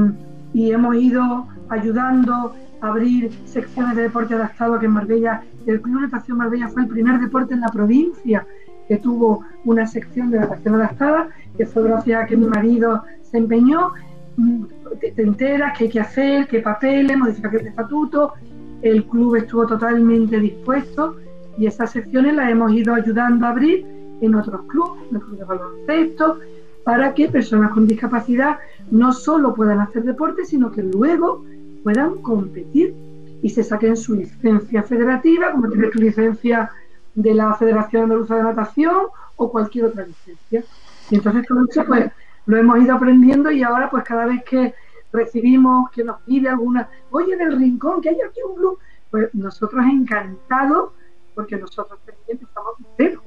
y 0.53 0.71
hemos 0.71 0.95
ido 0.95 1.47
ayudando 1.69 2.53
abrir 2.83 3.31
secciones 3.45 3.95
de 3.95 4.03
deporte 4.03 4.33
adaptado 4.33 4.77
que 4.77 4.87
en 4.87 4.91
Marbella, 4.91 5.41
el 5.65 5.79
Club 5.81 6.01
Natación 6.01 6.37
Marbella 6.37 6.67
fue 6.67 6.81
el 6.81 6.89
primer 6.89 7.17
deporte 7.19 7.53
en 7.53 7.61
la 7.61 7.69
provincia 7.69 8.45
que 8.87 8.97
tuvo 8.97 9.43
una 9.65 9.87
sección 9.87 10.31
de 10.31 10.39
natación 10.39 10.75
adaptada, 10.75 11.29
que 11.57 11.65
fue 11.65 11.83
gracias 11.83 12.23
a 12.23 12.25
que 12.25 12.37
mi 12.37 12.45
marido 12.45 13.03
se 13.21 13.37
empeñó, 13.37 13.93
mm, 14.37 14.63
te, 14.99 15.21
enteras 15.21 15.77
qué 15.77 15.85
hay 15.85 15.89
que 15.89 15.99
hacer, 15.99 16.47
qué 16.47 16.59
papeles, 16.59 17.17
modificación 17.17 17.63
de 17.63 17.69
estatuto, 17.69 18.33
el 18.81 19.05
club 19.05 19.35
estuvo 19.35 19.65
totalmente 19.65 20.39
dispuesto 20.39 21.15
y 21.57 21.67
esas 21.67 21.91
secciones 21.91 22.35
las 22.35 22.49
hemos 22.49 22.73
ido 22.73 22.93
ayudando 22.93 23.45
a 23.45 23.49
abrir 23.49 23.85
en 24.21 24.35
otros 24.35 24.61
clubes, 24.67 25.01
en 25.09 25.15
el 25.15 25.21
club 25.21 25.37
de 25.37 25.45
baloncesto, 25.45 26.39
para 26.83 27.13
que 27.13 27.29
personas 27.29 27.71
con 27.71 27.87
discapacidad 27.87 28.57
no 28.91 29.13
solo 29.13 29.53
puedan 29.53 29.79
hacer 29.79 30.03
deporte, 30.03 30.43
sino 30.45 30.71
que 30.71 30.83
luego 30.83 31.45
puedan 31.83 32.21
competir 32.21 32.93
y 33.41 33.49
se 33.49 33.63
saquen 33.63 33.95
su 33.95 34.15
licencia 34.15 34.83
federativa, 34.83 35.51
como 35.51 35.69
tiene 35.69 35.89
tu 35.89 35.99
licencia 35.99 36.71
de 37.15 37.33
la 37.33 37.53
Federación 37.55 38.03
Andaluza 38.03 38.35
de 38.35 38.43
Natación 38.43 39.07
o 39.35 39.51
cualquier 39.51 39.85
otra 39.85 40.05
licencia. 40.05 40.63
Y 41.09 41.15
entonces 41.15 41.45
todo 41.47 41.65
eso 41.69 41.85
pues 41.85 42.11
lo 42.45 42.57
hemos 42.57 42.79
ido 42.81 42.95
aprendiendo 42.95 43.51
y 43.51 43.63
ahora 43.63 43.89
pues 43.89 44.03
cada 44.03 44.25
vez 44.25 44.43
que 44.43 44.73
recibimos 45.11 45.91
que 45.91 46.03
nos 46.03 46.21
pide 46.21 46.49
alguna, 46.49 46.89
oye 47.11 47.35
del 47.37 47.57
rincón, 47.57 48.01
que 48.01 48.09
hay 48.09 48.17
aquí 48.27 48.39
un 48.47 48.55
club, 48.55 48.79
pues 49.11 49.29
nosotros 49.33 49.85
encantados 49.85 50.91
porque 51.35 51.55
nosotros 51.55 51.99
empezamos 52.27 52.73
cero. 52.97 53.21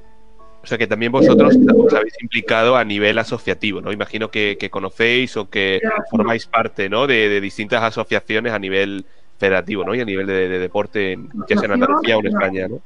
O 0.63 0.67
sea 0.67 0.77
que 0.77 0.87
también 0.87 1.13
vosotros 1.13 1.55
os 1.55 1.93
habéis 1.93 2.21
implicado 2.21 2.75
a 2.75 2.83
nivel 2.83 3.17
asociativo, 3.19 3.79
¿no? 3.79 3.93
Imagino 3.93 4.29
que, 4.29 4.57
conocéis 4.69 5.37
o 5.37 5.49
que 5.49 5.79
formáis 6.11 6.45
parte, 6.45 6.89
¿no? 6.89 7.07
De, 7.07 7.39
distintas 7.39 7.81
asociaciones 7.83 8.51
a 8.51 8.59
nivel 8.59 9.05
federativo, 9.37 9.85
¿no? 9.85 9.95
Y 9.95 10.01
a 10.01 10.05
nivel 10.05 10.27
de, 10.27 10.59
deporte, 10.59 11.17
ya 11.47 11.55
sea 11.55 11.67
en 11.67 11.71
Andalucía 11.71 12.17
o 12.17 12.19
en 12.19 12.27
España, 12.27 12.67
¿no? 12.67 12.81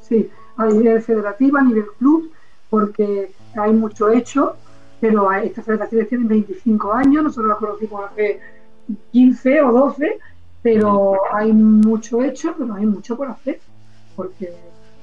Sí, 0.00 0.30
a 0.56 0.66
nivel 0.66 1.02
federativo, 1.02 1.58
a 1.58 1.62
nivel 1.62 1.86
club, 1.98 2.30
porque 2.70 3.32
hay 3.56 3.72
mucho 3.72 4.10
hecho, 4.10 4.56
pero 5.00 5.30
estas 5.32 5.64
federaciones 5.64 6.08
tienen 6.08 6.28
25 6.28 6.92
años, 6.92 7.24
nosotros 7.24 7.48
las 7.48 7.58
conocimos 7.58 8.10
hace 8.10 8.40
15 9.12 9.62
o 9.62 9.72
12, 9.72 10.18
pero 10.62 11.20
hay 11.32 11.52
mucho 11.52 12.22
hecho, 12.22 12.54
pero 12.56 12.74
hay 12.74 12.86
mucho 12.86 13.16
por 13.16 13.28
hacer, 13.28 13.60
porque, 14.16 14.52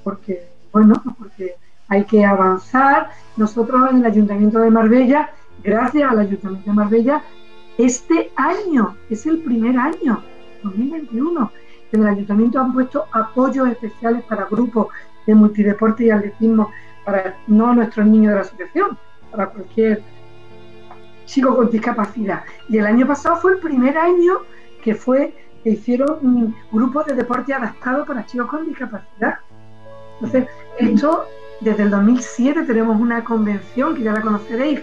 porque 0.04 0.48
bueno, 0.72 1.02
porque 1.18 1.56
hay 1.88 2.06
que 2.06 2.26
avanzar. 2.26 3.12
Nosotros 3.38 3.92
en 3.92 3.98
el 3.98 4.06
Ayuntamiento 4.06 4.60
de 4.60 4.72
Marbella, 4.72 5.30
gracias 5.64 6.12
al 6.12 6.20
Ayuntamiento 6.20 6.70
de 6.70 6.76
Marbella, 6.76 7.22
este 7.78 8.32
año 8.36 8.96
es 9.10 9.26
el 9.26 9.40
primer 9.40 9.78
año, 9.78 10.24
2021, 10.64 11.52
que 11.90 11.98
en 11.98 12.04
el 12.04 12.10
Ayuntamiento 12.10 12.60
han 12.60 12.74
puesto 12.74 13.06
apoyos 13.12 13.70
especiales 13.70 14.24
para 14.24 14.46
grupos 14.46 14.88
de 15.26 15.36
multideporte 15.36 16.06
y 16.06 16.12
atletismo, 16.12 16.72
para 17.06 17.36
no 17.48 17.74
nuestros 17.74 18.06
niños 18.06 18.30
de 18.30 18.36
la 18.36 18.42
asociación, 18.42 18.98
para 19.32 19.48
cualquier 19.48 20.02
chico 21.26 21.56
con 21.56 21.70
discapacidad. 21.70 22.44
Y 22.70 22.78
el 22.78 22.86
año 22.86 23.08
pasado 23.08 23.38
fue 23.38 23.54
el 23.54 23.60
primer 23.60 23.98
año 23.98 24.40
que 24.84 24.96
fue 24.96 25.34
que 25.64 25.72
hicieron 25.72 26.56
grupos 26.72 27.06
de 27.06 27.16
deporte 27.16 27.54
adaptado 27.54 28.06
para 28.06 28.26
chicos 28.26 28.48
con 28.48 28.68
discapacidad. 28.68 29.40
Entonces, 30.16 30.48
esto 30.80 31.26
desde 31.62 31.84
el 31.84 31.92
2007 31.92 32.64
tenemos 32.64 33.00
una 33.00 33.24
convención, 33.24 33.96
que 33.96 34.04
ya 34.04 34.14
la 34.14 34.22
conoceréis, 34.22 34.82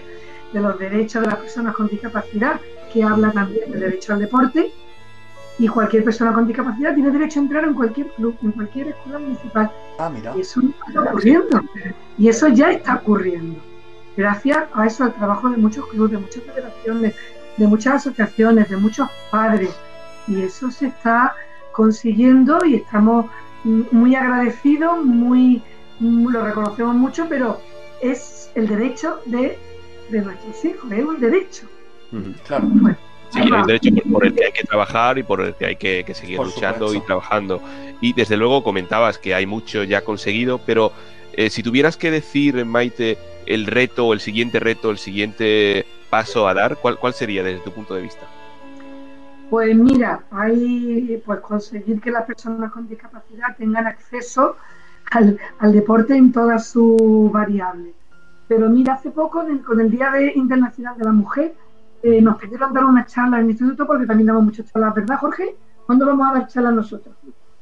de 0.53 0.59
los 0.59 0.79
derechos 0.79 1.21
de 1.21 1.27
las 1.27 1.37
personas 1.37 1.75
con 1.75 1.87
discapacidad, 1.87 2.59
que 2.91 3.03
habla 3.03 3.31
también 3.31 3.71
del 3.71 3.81
derecho 3.81 4.13
al 4.13 4.19
deporte. 4.19 4.71
Y 5.59 5.67
cualquier 5.67 6.05
persona 6.05 6.33
con 6.33 6.47
discapacidad 6.47 6.95
tiene 6.95 7.11
derecho 7.11 7.39
a 7.39 7.43
entrar 7.43 7.65
en 7.65 7.73
cualquier 7.73 8.07
club, 8.13 8.35
en 8.41 8.51
cualquier 8.53 8.87
escuela 8.87 9.19
municipal. 9.19 9.71
Ah, 9.99 10.09
mira. 10.09 10.33
Y 10.35 10.41
eso 10.41 10.61
está 10.87 11.01
ocurriendo. 11.01 11.61
Y 12.17 12.29
eso 12.29 12.47
ya 12.47 12.71
está 12.71 12.95
ocurriendo. 12.95 13.59
Gracias 14.15 14.57
a 14.73 14.87
eso, 14.87 15.03
al 15.03 15.13
trabajo 15.13 15.49
de 15.49 15.57
muchos 15.57 15.85
clubes, 15.87 16.11
de 16.11 16.17
muchas 16.17 16.43
federaciones, 16.43 17.15
de 17.57 17.67
muchas 17.67 17.95
asociaciones, 17.95 18.69
de 18.69 18.77
muchos 18.77 19.09
padres. 19.29 19.77
Y 20.27 20.41
eso 20.41 20.71
se 20.71 20.87
está 20.87 21.35
consiguiendo 21.73 22.65
y 22.65 22.75
estamos 22.75 23.25
muy 23.63 24.15
agradecidos, 24.15 25.03
muy 25.03 25.61
lo 25.99 26.43
reconocemos 26.43 26.95
mucho, 26.95 27.27
pero 27.27 27.59
es 28.01 28.49
el 28.55 28.67
derecho 28.67 29.19
de, 29.25 29.57
nuestros 30.11 30.65
hijos, 30.65 30.91
es 30.91 31.05
un 31.05 31.19
derecho. 31.19 31.67
claro. 32.47 32.67
sí, 32.67 32.79
es 33.35 33.51
un 33.51 33.67
derecho 33.67 33.89
por, 34.11 34.25
el 34.25 34.33
que 34.33 34.45
hay 34.45 34.51
que 34.51 34.63
trabajar 34.63 35.17
y 35.17 35.23
por 35.23 35.41
el 35.41 35.55
que 35.55 35.65
hay 35.65 35.75
que, 35.75 36.13
seguir 36.13 36.39
luchando 36.39 36.93
y 36.93 37.01
trabajando. 37.01 37.61
Y 38.01 38.13
desde 38.13 38.37
luego 38.37 38.63
comentabas 38.63 39.17
que 39.17 39.35
hay 39.35 39.45
mucho 39.45 39.83
ya 39.83 40.01
conseguido, 40.01 40.59
pero 40.65 40.91
eh, 41.33 41.49
si 41.49 41.63
tuvieras 41.63 41.97
que 41.97 42.11
decir, 42.11 42.65
Maite, 42.65 43.17
el 43.45 43.65
reto, 43.67 44.13
el 44.13 44.19
siguiente 44.19 44.59
reto, 44.59 44.89
el 44.89 44.97
siguiente 44.97 45.85
paso 46.09 46.47
a 46.47 46.53
dar, 46.53 46.77
¿cuál, 46.77 46.97
cuál 46.97 47.13
sería 47.13 47.43
desde 47.43 47.63
tu 47.63 47.71
punto 47.71 47.93
de 47.93 48.01
vista? 48.01 48.25
Pues 49.49 49.75
mira, 49.75 50.23
hay 50.29 51.21
pues 51.25 51.39
conseguir 51.39 51.99
que 52.01 52.11
las 52.11 52.25
personas 52.25 52.71
con 52.71 52.87
discapacidad 52.87 53.57
tengan 53.57 53.87
acceso 53.87 54.55
al, 55.11 55.39
deporte 55.71 56.15
en 56.15 56.31
todas 56.31 56.67
sus 56.67 57.31
variables. 57.31 57.93
Pero 58.47 58.69
mira, 58.69 58.93
hace 58.93 59.09
poco, 59.09 59.43
con 59.65 59.81
el 59.81 59.89
Día 59.89 60.11
de 60.11 60.33
Internacional 60.35 60.97
de 60.97 61.05
la 61.05 61.11
Mujer, 61.11 61.53
eh, 62.01 62.21
nos 62.21 62.37
pidieron 62.37 62.73
dar 62.73 62.85
una 62.85 63.05
charla 63.05 63.37
en 63.37 63.45
el 63.45 63.51
instituto 63.51 63.85
porque 63.85 64.05
también 64.05 64.27
damos 64.27 64.43
muchas 64.43 64.71
charlas, 64.71 64.95
¿verdad, 64.95 65.17
Jorge? 65.19 65.55
¿Cuándo 65.85 66.05
vamos 66.05 66.29
a 66.29 66.33
dar 66.33 66.47
charlas 66.47 66.73
nosotros? 66.73 67.15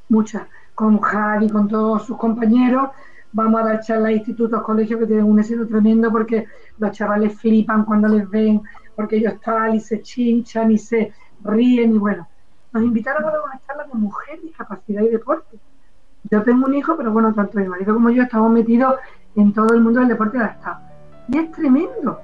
Muchas. 0.09 0.43
Con 0.75 0.99
Javi, 0.99 1.49
con 1.49 1.67
todos 1.67 2.05
sus 2.05 2.17
compañeros. 2.17 2.89
Vamos 3.31 3.61
a 3.61 3.65
dar 3.65 3.81
charlas 3.81 4.09
a 4.09 4.11
institutos, 4.11 4.61
colegios 4.61 4.99
que 4.99 5.07
tienen 5.07 5.25
un 5.25 5.39
éxito 5.39 5.67
tremendo 5.67 6.11
porque 6.11 6.45
los 6.77 6.91
chavales 6.91 7.39
flipan 7.39 7.83
cuando 7.83 8.07
les 8.07 8.29
ven 8.29 8.61
porque 8.95 9.17
ellos 9.17 9.35
tal 9.41 9.75
y 9.75 9.79
se 9.79 10.01
chinchan 10.01 10.71
y 10.71 10.77
se 10.77 11.13
ríen 11.43 11.95
y 11.95 11.97
bueno. 11.97 12.27
Nos 12.73 12.83
invitaron 12.83 13.23
a 13.25 13.31
dar 13.31 13.41
una 13.45 13.59
charla 13.59 13.83
de 13.85 13.93
mujer, 13.93 14.41
discapacidad 14.41 15.03
y 15.03 15.09
deporte. 15.09 15.57
Yo 16.29 16.43
tengo 16.43 16.65
un 16.65 16.73
hijo, 16.73 16.97
pero 16.97 17.11
bueno, 17.11 17.33
tanto 17.33 17.59
mi 17.59 17.67
marido 17.67 17.93
como 17.93 18.09
yo 18.09 18.23
estamos 18.23 18.51
metidos 18.51 18.95
en 19.35 19.53
todo 19.53 19.73
el 19.73 19.81
mundo 19.81 19.99
del 19.99 20.09
deporte 20.09 20.37
de 20.39 20.45
Estado. 20.45 20.79
Y 21.29 21.37
es 21.37 21.51
tremendo, 21.51 22.19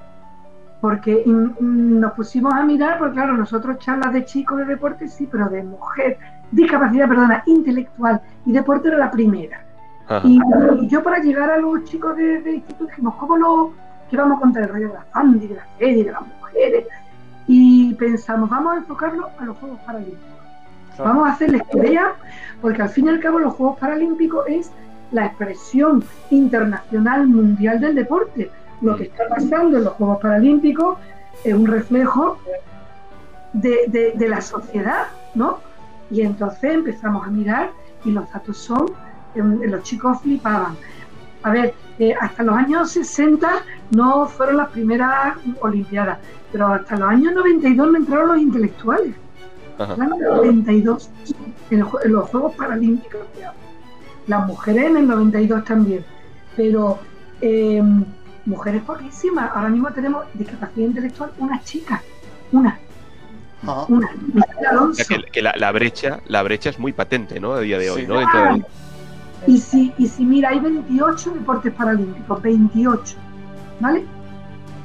porque 0.84 1.24
nos 1.24 2.12
pusimos 2.12 2.52
a 2.52 2.62
mirar, 2.62 2.98
porque 2.98 3.14
claro, 3.14 3.38
nosotros 3.38 3.78
charlas 3.78 4.12
de 4.12 4.26
chicos 4.26 4.58
de 4.58 4.66
deporte 4.66 5.08
sí, 5.08 5.26
pero 5.32 5.48
de 5.48 5.62
mujer, 5.62 6.18
discapacidad, 6.50 7.08
perdona, 7.08 7.42
intelectual 7.46 8.20
y 8.44 8.52
deporte 8.52 8.88
era 8.88 8.98
la 8.98 9.10
primera. 9.10 9.64
Y, 10.24 10.38
yo 10.88 11.02
para 11.02 11.20
llegar 11.20 11.50
a 11.50 11.56
los 11.56 11.84
chicos 11.84 12.14
de, 12.18 12.56
instituto 12.56 12.84
dijimos, 12.84 13.14
¿cómo 13.14 13.38
lo 13.38 13.72
que 14.10 14.18
vamos 14.18 14.36
a 14.36 14.40
contar 14.42 14.64
el 14.64 14.68
rollo 14.68 14.88
de 14.88 14.92
la 14.92 15.06
Sandy, 15.10 15.46
de 15.46 15.54
la 15.54 15.66
serie, 15.78 16.04
de 16.04 16.12
las 16.12 16.20
mujeres? 16.20 16.86
Y 17.46 17.94
pensamos, 17.94 18.50
vamos 18.50 18.74
a 18.74 18.76
enfocarlo 18.76 19.30
a 19.38 19.44
los 19.46 19.56
Juegos 19.56 19.78
Paralímpicos. 19.86 20.38
Vamos 20.98 21.26
a 21.26 21.32
hacerles 21.32 21.62
que 21.72 21.98
porque 22.60 22.82
al 22.82 22.90
fin 22.90 23.06
y 23.06 23.08
al 23.08 23.20
cabo 23.20 23.38
los 23.38 23.54
Juegos 23.54 23.78
Paralímpicos 23.78 24.44
es 24.48 24.70
la 25.12 25.24
expresión 25.24 26.04
internacional 26.28 27.26
mundial 27.26 27.80
del 27.80 27.94
deporte. 27.94 28.50
Lo 28.80 28.96
que 28.96 29.04
está 29.04 29.28
pasando 29.28 29.78
en 29.78 29.84
los 29.84 29.94
Juegos 29.94 30.18
Paralímpicos 30.20 30.98
es 31.42 31.54
un 31.54 31.66
reflejo 31.66 32.38
de, 33.52 34.12
de 34.16 34.28
la 34.28 34.40
sociedad, 34.40 35.06
¿no? 35.34 35.58
Y 36.10 36.22
entonces 36.22 36.74
empezamos 36.74 37.26
a 37.26 37.30
mirar 37.30 37.70
y 38.04 38.10
los 38.10 38.30
datos 38.32 38.58
son 38.58 38.92
los 39.42 39.82
chicos 39.82 40.20
flipaban. 40.22 40.76
A 41.42 41.50
ver, 41.50 41.74
eh, 41.98 42.14
hasta 42.20 42.42
los 42.42 42.54
años 42.54 42.90
60 42.92 43.48
no 43.90 44.26
fueron 44.26 44.58
las 44.58 44.68
primeras 44.70 45.36
Olimpiadas, 45.60 46.18
pero 46.52 46.68
hasta 46.68 46.96
los 46.96 47.08
años 47.08 47.34
92 47.34 47.92
no 47.92 47.98
entraron 47.98 48.28
los 48.28 48.38
intelectuales. 48.38 49.14
En 49.78 50.08
92, 50.08 51.10
en, 51.70 51.80
los 51.80 52.30
Juegos 52.30 52.54
Paralímpicos. 52.54 53.22
Las 54.28 54.46
mujeres 54.46 54.84
en 54.86 54.96
el 54.96 55.06
92 55.08 55.64
también. 55.64 56.04
Pero 56.56 56.98
em, 57.40 58.04
mujeres 58.46 58.82
poquísimas. 58.82 59.50
Ahora 59.54 59.68
mismo 59.68 59.90
tenemos 59.90 60.24
discapacidad 60.34 60.86
intelectual 60.86 61.30
una 61.38 61.62
chica, 61.62 62.02
una. 62.52 62.78
Una. 63.88 64.10
que, 65.32 65.40
la, 65.40 65.72
brecha, 65.72 66.20
la 66.26 66.42
brecha 66.42 66.68
es 66.68 66.78
muy 66.78 66.92
patente, 66.92 67.40
¿no? 67.40 67.54
A 67.54 67.60
día 67.60 67.78
de 67.78 67.90
hoy, 67.90 68.06
¿no? 68.06 68.20
Y 69.46 69.58
si, 69.58 69.92
y 69.98 70.06
si 70.06 70.24
mira, 70.24 70.50
hay 70.50 70.60
28 70.60 71.30
deportes 71.30 71.72
paralímpicos, 71.72 72.42
28, 72.42 73.16
¿vale? 73.80 74.04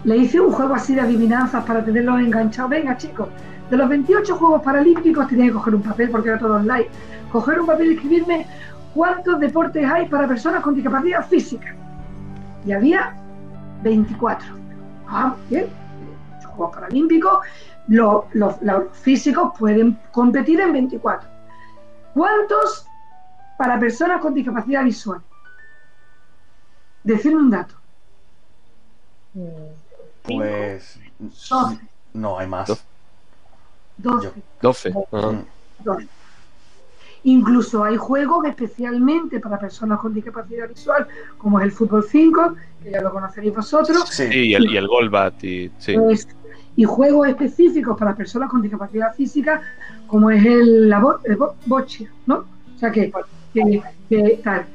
Le 0.04 0.18
hice 0.18 0.40
un 0.40 0.52
juego 0.52 0.76
así 0.76 0.96
de 0.96 1.02
adivinanzas 1.02 1.64
para 1.66 1.84
tenerlos 1.84 2.20
enganchados. 2.20 2.70
Venga, 2.70 2.96
chicos, 2.98 3.28
de 3.70 3.78
los 3.78 3.90
28 3.90 4.36
Juegos 4.36 4.62
Paralímpicos 4.64 5.28
tenía 5.28 5.46
que 5.46 5.54
coger 5.54 5.76
un 5.76 5.82
papel 5.82 6.10
porque 6.10 6.30
era 6.30 6.40
todo 6.40 6.56
online. 6.56 6.88
Coger 7.32 7.60
un 7.60 7.68
papel 7.68 7.92
y 7.92 7.96
escribirme 7.96 8.48
cuántos 8.94 9.40
deportes 9.40 9.86
hay 9.90 10.08
para 10.08 10.28
personas 10.28 10.64
con 10.64 10.74
discapacidad 10.74 11.28
física. 11.28 11.76
Y 12.66 12.72
había 12.72 13.14
24. 13.82 14.48
Ah, 15.08 15.36
bien. 15.50 15.68
Juegos 16.56 16.76
Paralímpicos, 16.76 17.46
los, 17.88 18.26
los 18.34 18.98
físicos 18.98 19.52
pueden 19.58 19.98
competir 20.12 20.60
en 20.60 20.74
24. 20.74 21.30
¿Cuántos 22.14 22.90
para 23.60 23.78
personas 23.78 24.22
con 24.22 24.34
discapacidad 24.34 24.86
visual. 24.86 25.22
Decirme 27.04 27.42
un 27.42 27.50
dato. 27.50 27.76
Pues. 30.24 30.98
No, 32.14 32.40
hay 32.40 32.48
más. 32.48 32.86
12. 33.98 34.32
12. 34.62 34.94
Incluso 37.24 37.84
hay 37.84 37.98
juegos 37.98 38.46
especialmente 38.46 39.40
para 39.40 39.60
personas 39.60 40.00
con 40.00 40.14
discapacidad 40.14 40.70
visual, 40.70 41.08
como 41.38 41.60
es 41.60 41.66
el 41.66 41.72
Fútbol 41.72 42.04
5, 42.04 42.56
que 42.84 42.92
ya 42.92 43.02
lo 43.02 43.12
conoceréis 43.12 43.56
vosotros. 43.56 44.08
Sí, 44.10 44.24
y 44.32 44.54
el, 44.54 44.72
y 44.72 44.78
el 44.78 44.88
Golbat. 44.88 45.44
Y, 45.44 45.72
sí. 45.80 45.96
Pues, 45.98 46.28
y 46.76 46.84
juegos 46.86 47.28
específicos 47.28 47.98
para 47.98 48.16
personas 48.16 48.50
con 48.50 48.62
discapacidad 48.62 49.14
física, 49.14 49.62
como 50.08 50.32
es 50.32 50.46
el, 50.46 50.90
la 50.90 51.00
bocha, 51.66 52.06
¿no? 52.26 52.46
O 52.76 52.80
sea 52.80 52.92
que 52.92 53.12
que, 53.54 54.40
tal. 54.44 54.66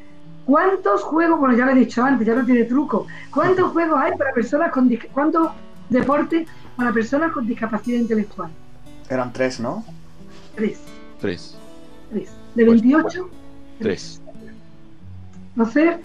¿Cuántos 0.44 1.02
juegos, 1.02 1.38
bueno, 1.38 1.57
ya 1.57 1.64
lo 1.64 1.72
he 1.72 1.74
dicho 1.74 2.04
antes, 2.04 2.26
ya 2.26 2.35
no 2.35 2.44
tiene 2.44 2.64
truco, 2.64 3.07
¿cuántos 3.30 3.72
juegos 3.72 3.98
hay 3.98 4.12
para 4.16 4.33
personas 4.33 4.70
con 4.72 4.94
cuántos 5.12 5.52
deportes 5.88 6.46
para 6.76 6.92
personas 6.92 7.33
con 7.33 7.46
discapacidad 7.46 7.98
intelectual? 7.98 8.50
Eran 9.09 9.33
tres, 9.33 9.59
¿no? 9.59 9.83
Tres. 10.54 10.78
Tres. 11.18 11.57
Tres. 12.10 12.30
¿De 12.54 12.64
28? 12.64 13.30
tres. 13.80 14.20
Entonces, 15.56 15.96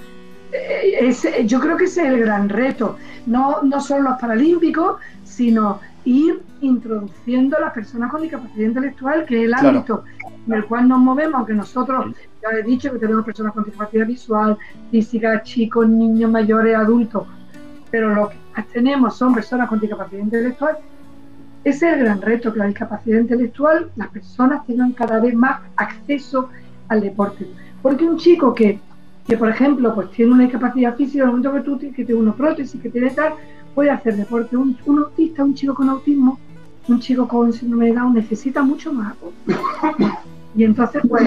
eh, 0.51 1.45
yo 1.45 1.59
creo 1.59 1.77
que 1.77 1.85
ese 1.85 2.01
es 2.01 2.07
el 2.07 2.19
gran 2.19 2.49
reto. 2.49 2.97
No, 3.25 3.61
no 3.63 3.79
solo 3.81 4.09
los 4.09 4.19
paralímpicos, 4.19 4.99
sino 5.23 5.79
ir 6.05 6.41
introduciendo 6.61 7.57
a 7.57 7.61
las 7.61 7.73
personas 7.73 8.11
con 8.11 8.21
discapacidad 8.21 8.67
intelectual, 8.67 9.25
que 9.25 9.39
es 9.39 9.45
el 9.45 9.53
ámbito 9.53 10.03
en 10.47 10.53
el 10.53 10.65
cual 10.65 10.87
nos 10.87 10.99
movemos, 10.99 11.35
aunque 11.35 11.53
nosotros, 11.53 12.15
ya 12.41 12.57
he 12.57 12.63
dicho 12.63 12.91
que 12.91 12.99
tenemos 12.99 13.25
personas 13.25 13.53
con 13.53 13.63
discapacidad 13.63 14.07
visual, 14.07 14.57
física, 14.89 15.43
chicos, 15.43 15.87
niños, 15.87 16.31
mayores, 16.31 16.75
adultos, 16.75 17.27
pero 17.91 18.13
lo 18.15 18.29
que 18.29 18.63
tenemos 18.73 19.17
son 19.17 19.33
personas 19.33 19.69
con 19.69 19.79
discapacidad 19.79 20.21
intelectual. 20.21 20.77
Ese 21.63 21.87
es 21.87 21.93
el 21.93 21.99
gran 22.05 22.21
reto, 22.21 22.53
que 22.53 22.59
la 22.59 22.67
discapacidad 22.67 23.19
intelectual, 23.19 23.91
las 23.95 24.07
personas 24.09 24.65
tengan 24.65 24.93
cada 24.93 25.19
vez 25.19 25.35
más 25.35 25.59
acceso 25.75 26.49
al 26.87 27.01
deporte. 27.01 27.47
Porque 27.81 28.05
un 28.05 28.17
chico 28.17 28.53
que, 28.53 28.79
que 29.27 29.37
por 29.37 29.49
ejemplo, 29.49 29.93
pues 29.93 30.09
tiene 30.11 30.31
una 30.31 30.43
discapacidad 30.43 30.95
física, 30.95 31.23
en 31.23 31.29
el 31.29 31.35
momento 31.35 31.53
que 31.53 31.61
tú 31.61 31.93
que 31.93 32.05
tiene 32.05 32.21
una 32.21 32.33
prótesis, 32.33 32.81
que 32.81 32.89
tiene 32.89 33.09
tal, 33.09 33.33
puede 33.75 33.89
hacer 33.89 34.15
deporte. 34.15 34.55
Un, 34.55 34.77
autista, 34.87 35.43
un 35.43 35.53
chico 35.53 35.73
con 35.73 35.89
autismo, 35.89 36.39
un 36.87 36.99
chico 36.99 37.27
con 37.27 37.51
síndrome 37.51 37.91
de 37.91 38.01
necesita 38.13 38.63
mucho 38.63 38.93
más. 38.93 39.13
y 40.55 40.63
entonces, 40.63 41.01
pues, 41.07 41.23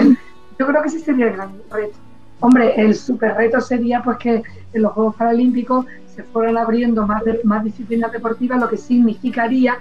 yo 0.59 0.67
creo 0.67 0.81
que 0.81 0.87
ese 0.87 0.99
sería 0.99 1.27
el 1.27 1.33
gran 1.33 1.51
reto. 1.71 1.97
Hombre, 2.39 2.73
el 2.75 2.93
super 2.95 3.35
reto 3.35 3.61
sería 3.61 4.03
pues 4.03 4.17
que 4.17 4.43
en 4.73 4.81
los 4.81 4.91
Juegos 4.91 5.15
Paralímpicos 5.15 5.85
se 6.13 6.23
fueran 6.23 6.57
abriendo 6.57 7.07
más 7.07 7.63
disciplinas 7.63 8.11
deportivas, 8.11 8.59
lo 8.59 8.67
que 8.67 8.77
significaría, 8.77 9.77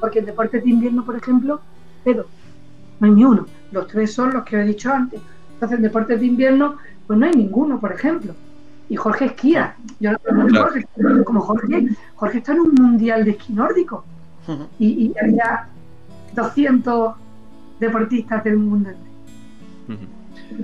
porque 0.00 0.20
en 0.20 0.26
deportes 0.26 0.64
de 0.64 0.70
invierno, 0.70 1.04
por 1.04 1.16
ejemplo, 1.16 1.60
pero 2.04 2.26
no 2.98 3.06
hay 3.06 3.12
ni 3.12 3.24
uno. 3.24 3.46
Los 3.72 3.86
tres 3.86 4.12
son 4.12 4.32
los 4.32 4.44
que 4.44 4.60
he 4.60 4.64
dicho 4.64 4.92
antes. 4.92 5.20
Entonces, 5.54 5.76
en 5.76 5.82
deportes 5.82 6.18
de 6.18 6.26
invierno, 6.26 6.76
pues 7.06 7.18
no 7.18 7.26
hay 7.26 7.32
ninguno, 7.32 7.78
por 7.78 7.92
ejemplo 7.92 8.34
y 8.90 8.96
Jorge 8.96 9.26
esquía. 9.26 9.76
Yo 10.00 10.10
Jorge, 10.24 10.86
como 11.24 11.40
Jorge, 11.40 11.88
Jorge 12.16 12.38
está 12.38 12.52
en 12.52 12.60
un 12.60 12.74
mundial 12.74 13.24
de 13.24 13.30
esquí 13.30 13.52
nórdico 13.52 14.04
y, 14.78 14.86
y, 14.86 15.14
había 15.22 15.68
200 16.34 17.14
deportistas 17.78 18.42
del 18.44 18.56
mundo. 18.56 18.90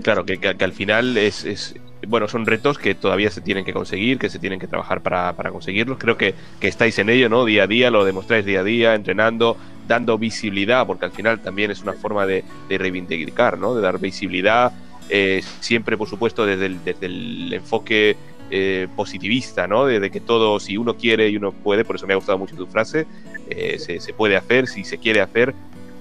Claro, 0.02 0.24
que, 0.26 0.56
al 0.58 0.72
final 0.72 1.16
es, 1.16 1.76
bueno, 2.06 2.28
son 2.28 2.46
retos 2.46 2.78
que 2.78 2.94
todavía 2.94 3.30
se 3.30 3.40
tienen 3.40 3.64
que 3.64 3.72
conseguir, 3.72 4.18
que 4.18 4.28
se 4.28 4.38
tienen 4.38 4.58
que 4.58 4.66
trabajar 4.66 5.00
para, 5.00 5.34
conseguirlos. 5.50 5.98
Creo 5.98 6.16
que, 6.16 6.34
estáis 6.60 6.98
en 6.98 7.10
ello, 7.10 7.28
¿no? 7.28 7.44
Día 7.44 7.64
a 7.64 7.66
día, 7.66 7.90
lo 7.90 8.04
demostráis 8.04 8.44
día 8.44 8.60
a 8.60 8.64
día, 8.64 8.94
entrenando, 8.94 9.56
dando 9.86 10.18
visibilidad, 10.18 10.86
porque 10.86 11.04
al 11.04 11.12
final 11.12 11.40
también 11.40 11.70
es 11.70 11.82
una 11.82 11.92
forma 11.92 12.26
de, 12.26 12.44
de 12.68 12.78
reivindicar, 12.78 13.58
¿no? 13.58 13.74
De 13.74 13.82
dar 13.82 13.98
visibilidad 13.98 14.72
eh, 15.08 15.42
siempre, 15.60 15.96
por 15.96 16.08
supuesto, 16.08 16.46
desde 16.46 16.66
el, 16.66 17.52
enfoque 17.52 18.16
eh, 18.50 18.88
positivista, 18.96 19.66
¿no? 19.66 19.86
De, 19.86 20.10
que 20.10 20.20
todo, 20.20 20.58
si 20.58 20.76
uno 20.76 20.96
quiere 20.96 21.28
y 21.28 21.36
uno 21.36 21.52
puede, 21.52 21.84
por 21.84 21.96
eso 21.96 22.06
me 22.06 22.14
ha 22.14 22.16
gustado 22.16 22.38
mucho 22.38 22.56
tu 22.56 22.66
frase, 22.66 23.06
eh, 23.48 23.78
se, 23.78 24.12
puede 24.12 24.36
hacer, 24.36 24.66
si 24.66 24.84
se 24.84 24.98
quiere 24.98 25.20
hacer, 25.20 25.54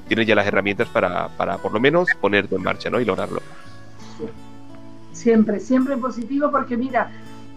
tienes 0.08 0.28
ya 0.28 0.36
las 0.36 0.48
herramientas 0.48 0.88
para, 0.88 1.30
para 1.30 1.58
por 1.58 1.72
lo 1.72 1.80
menos 1.80 2.08
ponerte 2.20 2.56
en 2.56 2.64
marcha, 2.64 2.90
¿no? 2.90 3.00
Y 3.00 3.06
lograrlo. 3.06 3.42
Siempre, 5.26 5.60
siempre 5.60 5.98
positivo, 5.98 6.52
porque 6.52 6.78
mira, 6.78 7.10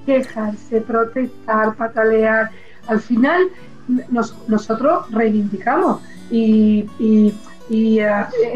quejarse, 0.07 0.81
protestar, 0.81 1.77
patalear, 1.77 2.51
al 2.87 2.99
final 2.99 3.43
nosotros 4.49 5.11
reivindicamos 5.11 6.01
y, 6.31 6.87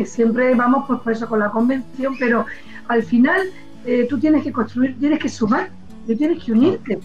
siempre 0.07 0.55
vamos 0.55 0.87
pues 0.87 1.01
por 1.01 1.13
eso 1.13 1.29
con 1.29 1.41
la 1.41 1.51
convención, 1.51 2.17
pero 2.19 2.47
al 2.89 3.03
final 3.03 3.39
eh, 3.85 4.07
tú 4.09 4.19
tienes 4.19 4.45
que 4.45 4.51
construir, 4.51 4.99
tienes 4.99 5.19
que 5.19 5.29
sumar, 5.29 5.69
tú 6.07 6.17
tienes 6.17 6.43
que 6.43 6.53
unirte 6.53 6.99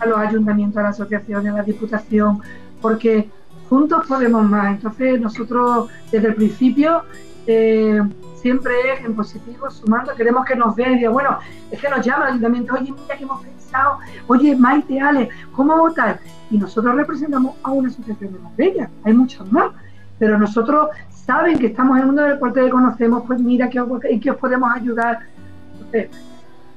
a 0.00 0.06
los 0.06 0.18
ayuntamientos, 0.18 0.78
a 0.78 0.82
las 0.82 0.98
asociaciones, 0.98 1.52
a 1.52 1.58
la 1.58 1.62
diputación, 1.62 2.40
porque 2.80 3.30
juntos 3.68 4.04
podemos 4.08 4.44
más. 4.50 4.74
Entonces 4.74 5.20
nosotros 5.20 5.90
desde 6.10 6.26
el 6.26 6.34
principio 6.34 7.04
eh, 7.46 8.02
siempre 8.42 8.72
es 8.92 9.04
en 9.04 9.14
positivo, 9.14 9.70
sumando, 9.70 10.14
queremos 10.14 10.44
que 10.44 10.56
nos 10.56 10.74
vean 10.74 10.92
y 10.92 10.96
digan, 10.96 11.12
bueno, 11.12 11.38
es 11.70 11.80
que 11.80 11.88
nos 11.88 12.04
llama 12.04 12.24
el 12.24 12.30
ayuntamiento, 12.30 12.74
oye, 12.74 12.92
mira 12.92 13.16
que 13.16 13.22
hemos 13.22 13.40
pensado, 13.40 13.98
oye, 14.26 14.56
Maite, 14.56 15.00
Ale, 15.00 15.28
¿cómo 15.52 15.78
votar? 15.78 16.18
Y 16.50 16.58
nosotros 16.58 16.94
representamos 16.96 17.54
a 17.62 17.70
una 17.70 17.88
asociación 17.88 18.32
de 18.32 18.38
Marbella, 18.40 18.90
hay 19.04 19.12
muchas 19.14 19.50
más, 19.50 19.70
pero 20.18 20.36
nosotros 20.36 20.88
saben 21.10 21.58
que 21.58 21.66
estamos 21.66 21.98
en 21.98 22.06
mundo 22.06 22.22
del 22.22 22.32
deporte 22.32 22.62
que 22.62 22.70
conocemos, 22.70 23.22
pues 23.26 23.40
mira 23.40 23.70
que, 23.70 23.78
en 23.78 24.20
qué 24.20 24.30
os 24.30 24.36
podemos 24.36 24.70
ayudar. 24.74 25.20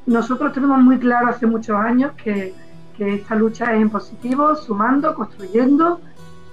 Nosotros 0.05 0.53
tenemos 0.53 0.79
muy 0.79 0.99
claro 0.99 1.27
hace 1.27 1.47
muchos 1.47 1.75
años 1.75 2.11
que, 2.23 2.53
esta 2.97 3.35
lucha 3.35 3.73
es 3.73 3.81
en 3.81 3.89
positivo, 3.89 4.55
sumando, 4.55 5.13
construyendo 5.15 5.99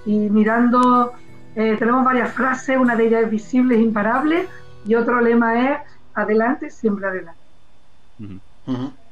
y 0.05 0.29
mirando. 0.29 1.13
Eh, 1.55 1.77
tenemos 1.79 2.03
varias 2.03 2.33
frases, 2.33 2.77
una 2.77 2.97
de 2.97 3.07
ellas 3.07 3.23
es 3.23 3.29
visible, 3.29 3.75
es 3.75 3.81
imparable, 3.81 4.47
y 4.85 4.95
otro 4.95 5.21
lema 5.21 5.71
es 5.71 5.79
adelante, 6.13 6.69
siempre 6.69 7.07
adelante. 7.07 7.39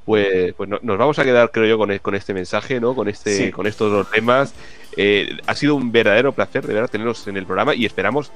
Pues, 0.06 0.54
pues 0.54 0.70
nos 0.70 0.98
vamos 0.98 1.20
a 1.20 1.24
quedar, 1.24 1.52
creo 1.52 1.66
yo, 1.66 1.78
con, 1.78 1.96
con 2.00 2.16
este 2.16 2.34
mensaje, 2.34 2.80
¿no? 2.80 2.96
Con 2.96 3.08
este, 3.08 3.52
con 3.52 3.68
estos 3.68 3.92
dos 3.92 4.10
temas. 4.10 4.54
Eh, 4.98 5.38
ha 5.48 5.56
sido 5.56 5.76
un 5.76 5.92
verdadero 5.92 6.34
placer, 6.34 6.66
de 6.66 6.74
verdad, 6.74 6.90
tenerlos 6.90 7.28
en 7.28 7.38
el 7.38 7.46
programa 7.46 7.76
y 7.76 7.86
esperamos 7.86 8.32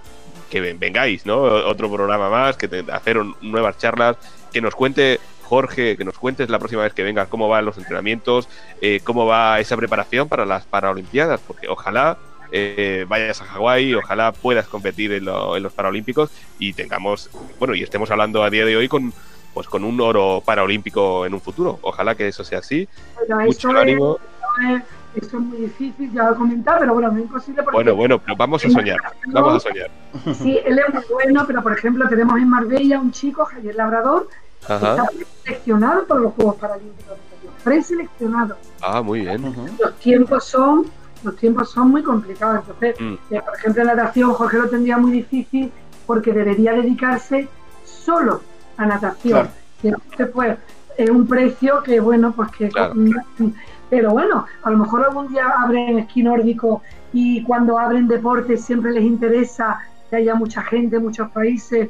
que 0.50 0.62
vengáis, 0.62 1.26
¿no? 1.26 1.42
Otro 1.42 1.92
programa 1.92 2.30
más, 2.30 2.56
que 2.56 2.68
te, 2.68 2.86
hacer 2.92 3.18
nuevas 3.42 3.78
charlas, 3.78 4.18
que 4.54 4.62
nos 4.62 4.76
cuente 4.76 5.20
Jorge, 5.44 5.98
que 5.98 6.06
nos 6.06 6.18
cuentes 6.18 6.50
la 6.50 6.60
próxima 6.60 6.84
vez 6.84 6.94
que 6.94 7.04
vengas 7.04 7.28
cómo 7.28 7.50
van 7.50 7.66
los 7.66 7.78
entrenamientos, 7.78 8.48
eh, 8.82 9.00
cómo 9.04 9.26
va 9.26 9.60
esa 9.60 9.76
preparación 9.78 10.28
para 10.28 10.46
las 10.46 10.66
Paralimpiadas, 10.66 11.40
porque 11.46 11.68
ojalá 11.68 12.18
eh, 12.58 13.06
vayas 13.10 13.42
a 13.42 13.46
Hawái, 13.46 13.96
ojalá 13.96 14.32
puedas 14.32 14.66
competir 14.70 15.12
en, 15.12 15.26
los 15.26 15.74
Paralímpicos 15.74 16.32
y 16.58 16.72
tengamos, 16.72 17.30
bueno, 17.60 17.76
y 17.76 17.84
estemos 17.84 18.10
hablando 18.12 18.44
a 18.44 18.50
día 18.50 18.64
de 18.64 18.78
hoy 18.78 18.88
con 18.88 19.12
pues 19.54 19.68
con 19.68 19.84
un 19.84 20.00
oro 20.00 20.42
paraolímpico 20.44 21.26
en 21.26 21.34
un 21.34 21.42
futuro. 21.42 21.80
Ojalá 21.82 22.16
que 22.16 22.30
eso 22.30 22.46
sea 22.46 22.60
así. 22.60 22.88
Mucho 23.30 23.70
ánimo. 23.72 24.20
esto 25.16 25.38
es 25.38 25.44
muy 25.44 25.58
difícil 25.58 26.14
ya 26.14 26.34
comentar, 26.34 26.80
pero 26.80 26.94
bueno, 26.94 27.12
no 27.12 27.18
es 27.18 27.24
imposible. 27.24 27.62
Bueno, 27.74 27.96
bueno, 27.96 28.20
pero 28.20 28.38
vamos 28.38 28.64
a 28.64 28.70
soñar. 28.70 29.00
Vamos 29.28 29.56
a 29.56 29.70
soñar. 29.70 29.92
Sí, 30.34 30.60
él 30.66 30.80
es 30.80 30.94
muy 30.94 31.04
bueno, 31.12 31.44
pero 31.46 31.62
por 31.62 31.74
ejemplo, 31.74 32.08
tenemos 32.08 32.38
en 32.38 32.50
Marbella 32.50 33.00
un 33.00 33.12
chico, 33.12 33.44
Javier 33.44 33.76
Labrador, 33.76 34.30
que 34.66 34.74
está 34.74 35.10
seleccionado 35.44 36.06
por 36.06 36.22
los 36.22 36.34
Juegos 36.34 36.56
Paralímpicos. 36.56 37.18
Preseleccionado. 37.66 38.58
Ah, 38.82 39.02
muy 39.02 39.22
bien. 39.22 39.56
Los 39.80 39.96
tiempos 40.00 40.46
son 40.46 40.86
los 41.26 41.36
tiempos 41.36 41.70
son 41.70 41.90
muy 41.90 42.04
complicados. 42.04 42.62
Entonces, 42.62 42.96
mm. 43.00 43.34
eh, 43.34 43.42
por 43.42 43.56
ejemplo, 43.58 43.82
en 43.82 43.88
natación 43.88 44.34
Jorge 44.34 44.58
lo 44.58 44.70
tendría 44.70 44.98
muy 44.98 45.12
difícil 45.12 45.72
porque 46.06 46.32
debería 46.32 46.74
dedicarse 46.74 47.48
solo 47.84 48.42
a 48.78 48.86
natación. 48.86 49.50
Y 49.84 49.90
entonces, 49.90 50.30
pues, 50.34 50.58
es 50.98 51.10
un 51.10 51.28
precio 51.28 51.84
que, 51.84 52.00
bueno, 52.00 52.32
pues 52.32 52.52
que... 52.52 52.70
Pero 53.90 54.12
bueno, 54.12 54.46
a 54.64 54.70
lo 54.72 54.78
mejor 54.78 55.04
algún 55.04 55.28
día 55.28 55.48
abren 55.48 56.00
esquí 56.00 56.24
nórdico 56.24 56.82
y 57.14 57.44
cuando 57.44 57.78
abren 57.78 58.08
deporte 58.08 58.58
siempre 58.58 58.92
les 58.92 59.04
interesa 59.04 59.80
que 60.10 60.16
haya 60.18 60.36
mucha 60.36 60.64
gente, 60.64 60.98
muchos 61.00 61.30
países 61.32 61.90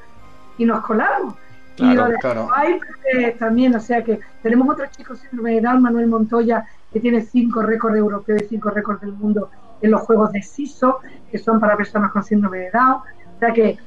y 0.57 0.65
nos 0.65 0.83
colamos. 0.83 1.35
y 1.77 1.93
lo 1.93 2.07
de 2.07 2.15
claro. 2.17 2.49
Pues, 2.53 3.37
también, 3.39 3.75
o 3.75 3.79
sea 3.79 4.03
que 4.03 4.19
tenemos 4.43 4.67
otro 4.69 4.85
chico 4.87 5.15
síndrome 5.15 5.55
de 5.55 5.61
Down, 5.61 5.81
Manuel 5.81 6.07
Montoya, 6.07 6.65
que 6.95 7.01
tiene 7.01 7.23
cinco 7.23 7.61
récords 7.61 7.97
europeos 7.97 8.43
y 8.43 8.45
cinco 8.45 8.69
récords 8.69 9.01
del 9.01 9.11
mundo 9.11 9.49
en 9.81 9.91
los 9.91 9.99
juegos 10.03 10.31
de 10.31 10.41
SISO, 10.41 10.99
que 11.29 11.37
son 11.37 11.59
para 11.59 11.75
personas 11.75 12.09
con 12.09 12.23
síndrome 12.23 12.59
de 12.59 12.71
Down. 12.71 13.01
O 13.35 13.39
sea 13.39 13.51
que 13.51 13.77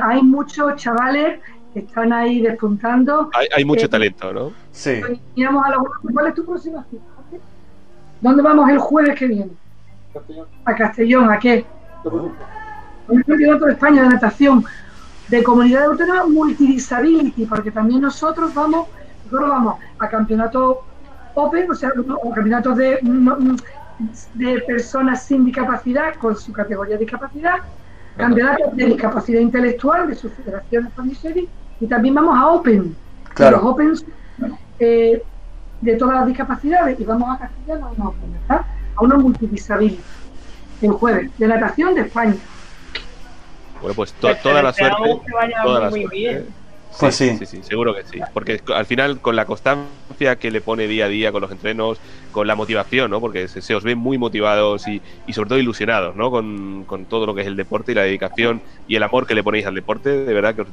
hay 0.00 0.22
muchos 0.22 0.76
chavales 0.76 1.40
que 1.74 1.80
están 1.80 2.12
ahí 2.12 2.40
despuntando. 2.40 3.30
Hay, 3.52 3.64
mucho 3.64 3.90
talento, 3.90 4.32
¿no? 4.32 4.52
Sí. 4.70 5.00
¿Cuál 5.34 6.26
es 6.28 6.34
tu 6.34 6.44
próxima 6.44 6.86
cita? 6.88 7.02
¿Dónde 8.20 8.42
vamos 8.44 8.70
el 8.70 8.78
jueves 8.78 9.18
que 9.18 9.26
viene? 9.26 9.50
Castellón. 10.14 10.46
A 10.66 10.76
Castellón, 10.76 11.30
¿a 11.32 11.38
qué? 11.40 11.66
Un 13.08 13.22
campeonato 13.22 13.64
de 13.64 13.72
España 13.72 14.02
de 14.04 14.08
natación 14.10 14.64
de 15.26 15.42
comunidad 15.42 15.86
autónoma 15.86 16.26
multidisability, 16.28 17.44
porque 17.44 17.72
también 17.72 18.02
nosotros 18.02 18.54
vamos, 18.54 18.86
nosotros 19.24 19.50
vamos 19.50 19.80
a 19.98 20.08
campeonato 20.08 20.84
Open, 21.36 21.70
o 21.70 21.74
sea, 21.74 21.92
campeonatos 22.34 22.78
de, 22.78 22.98
de 24.34 24.60
personas 24.62 25.24
sin 25.24 25.44
discapacidad 25.44 26.14
con 26.14 26.34
su 26.34 26.50
categoría 26.50 26.94
de 26.94 27.00
discapacidad, 27.00 27.58
campeonatos 28.16 28.74
de 28.74 28.86
discapacidad 28.86 29.40
intelectual 29.40 30.08
de 30.08 30.14
sus 30.14 30.32
federaciones 30.32 30.92
serie 31.20 31.46
y 31.78 31.86
también 31.86 32.14
vamos 32.14 32.38
a 32.38 32.48
Open. 32.48 32.96
Claro. 33.34 33.58
Los 33.58 33.66
Open 33.66 33.94
eh, 34.78 35.22
de 35.82 35.96
todas 35.96 36.16
las 36.16 36.26
discapacidades 36.26 36.98
y 36.98 37.04
vamos 37.04 37.36
a 37.36 37.38
Castellano 37.38 37.86
a 37.86 37.90
una 37.90 38.08
Open, 38.08 38.32
¿verdad? 38.32 38.66
A 38.96 39.04
una 39.04 39.16
multidisability 39.16 40.00
el 40.82 40.90
jueves 40.92 41.30
de 41.38 41.48
natación 41.48 41.94
de 41.94 42.02
España. 42.02 42.36
Bueno, 43.80 43.94
pues 43.94 44.12
toda 44.14 44.62
la 44.62 44.72
suerte. 44.72 45.20
Toda 45.62 45.80
la 45.80 45.90
suerte. 45.90 46.46
Pues 46.98 47.14
sí, 47.14 47.36
sí. 47.38 47.46
Sí, 47.46 47.62
seguro 47.62 47.94
que 47.94 48.04
sí. 48.04 48.20
Porque 48.32 48.60
al 48.74 48.86
final, 48.86 49.20
con 49.20 49.36
la 49.36 49.44
constancia 49.44 50.36
que 50.38 50.50
le 50.50 50.60
pone 50.60 50.86
día 50.86 51.06
a 51.06 51.08
día 51.08 51.32
con 51.32 51.42
los 51.42 51.50
entrenos, 51.50 51.98
con 52.32 52.46
la 52.46 52.54
motivación, 52.54 53.10
¿no? 53.10 53.20
Porque 53.20 53.48
se, 53.48 53.74
os 53.74 53.84
ven 53.84 53.98
muy 53.98 54.18
motivados 54.18 54.86
y, 54.88 55.00
y 55.26 55.32
sobre 55.32 55.48
todo 55.48 55.58
ilusionados, 55.58 56.16
¿no? 56.16 56.30
Con, 56.30 56.84
con, 56.86 57.04
todo 57.04 57.26
lo 57.26 57.34
que 57.34 57.42
es 57.42 57.46
el 57.46 57.56
deporte 57.56 57.92
y 57.92 57.94
la 57.94 58.02
dedicación 58.02 58.62
y 58.88 58.96
el 58.96 59.02
amor 59.02 59.26
que 59.26 59.34
le 59.34 59.42
ponéis 59.42 59.66
al 59.66 59.74
deporte. 59.74 60.24
De 60.24 60.34
verdad 60.34 60.54
que 60.54 60.62
os, 60.62 60.68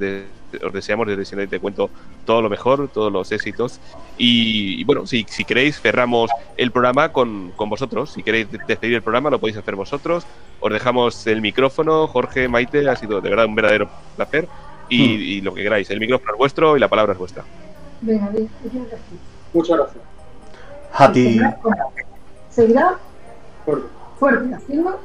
os 0.63 0.73
deseamos 0.73 1.07
desde 1.07 1.25
Siena 1.25 1.47
Te 1.47 1.59
Cuento 1.59 1.89
todo 2.25 2.41
lo 2.41 2.49
mejor, 2.49 2.88
todos 2.88 3.12
los 3.12 3.31
éxitos. 3.31 3.79
Y, 4.17 4.83
bueno, 4.86 5.05
si, 5.05 5.25
si 5.27 5.43
queréis, 5.43 5.79
cerramos 5.79 6.31
el 6.57 6.71
programa 6.71 7.12
con, 7.12 7.51
con 7.55 7.69
vosotros. 7.69 8.12
Si 8.12 8.23
queréis 8.23 8.47
despedir 8.67 8.95
el 8.95 9.01
programa, 9.01 9.29
lo 9.29 9.39
podéis 9.39 9.57
hacer 9.57 9.75
vosotros. 9.75 10.25
Os 10.59 10.71
dejamos 10.71 11.27
el 11.27 11.41
micrófono. 11.41 12.07
Jorge, 12.07 12.47
Maite, 12.47 12.88
ha 12.88 12.95
sido 12.95 13.19
de 13.21 13.29
verdad 13.29 13.45
un 13.45 13.55
verdadero 13.55 13.89
placer. 14.15 14.47
Hmm. 14.89 14.96
y, 14.96 15.41
lo 15.41 15.54
que 15.54 15.63
queráis. 15.63 15.89
El 15.89 16.00
micrófono 16.00 16.34
es 16.34 16.38
vuestro 16.38 16.78
y 16.78 16.80
la 16.80 16.88
palabra 16.88 17.13
es 17.13 17.19
vuestra. 17.19 17.43
Venga, 18.02 18.30
Muchas 19.54 19.78
gracias. 19.78 20.04
A 20.93 21.12
ti. 21.12 21.39
¿Seguirá? 22.50 22.98
Fuerte. 23.65 23.88
Fuerte, 24.19 24.56
haciendo. 24.56 25.00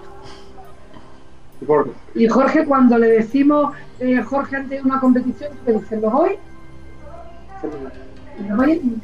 Y 2.15 2.29
Jorge, 2.29 2.65
cuando 2.65 2.99
le 2.99 3.09
decimos, 3.09 3.75
eh, 3.99 4.23
Jorge, 4.23 4.57
ante 4.57 4.81
una 4.81 5.01
competición, 5.01 5.51
¿qué 5.65 5.73
dices? 5.73 6.01
¿Lo 6.01 6.11
voy? 6.11 6.37
Lo 8.49 8.57
voy, 8.57 9.01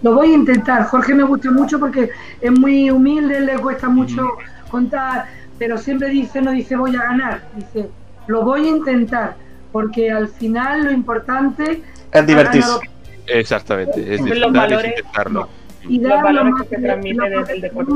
lo 0.00 0.14
voy 0.14 0.30
a 0.30 0.34
intentar. 0.34 0.86
Jorge 0.86 1.14
me 1.14 1.24
gusta 1.24 1.50
mucho 1.50 1.78
porque 1.78 2.10
es 2.40 2.58
muy 2.58 2.90
humilde, 2.90 3.40
le 3.40 3.58
cuesta 3.58 3.88
mucho 3.88 4.26
contar, 4.70 5.26
pero 5.58 5.76
siempre 5.76 6.08
dice, 6.08 6.40
no 6.40 6.52
dice 6.52 6.76
voy 6.76 6.96
a 6.96 7.02
ganar, 7.02 7.42
dice, 7.54 7.90
lo 8.26 8.42
voy 8.42 8.64
a 8.66 8.70
intentar 8.70 9.36
porque 9.72 10.10
al 10.10 10.28
final 10.28 10.84
lo 10.84 10.92
importante 10.92 11.82
es 12.12 12.26
divertirse. 12.26 12.78
Exactamente, 13.26 14.14
es 14.14 14.24
disfrutar, 14.24 14.72
es 14.72 14.84
intentarlo. 14.84 15.48
Y 15.88 15.98
dar 15.98 16.32
lo 16.32 16.44
más 16.44 16.66
que 16.66 16.76
transmite 16.76 17.28
desde 17.28 17.52
el 17.54 17.60
deporte. 17.62 17.92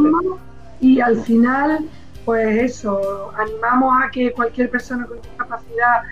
Y 0.80 1.00
al 1.00 1.16
final, 1.22 1.86
pues 2.24 2.72
eso, 2.72 3.32
animamos 3.36 3.94
a 4.02 4.10
que 4.10 4.32
cualquier 4.32 4.70
persona 4.70 5.06
con 5.06 5.20
discapacidad 5.20 6.02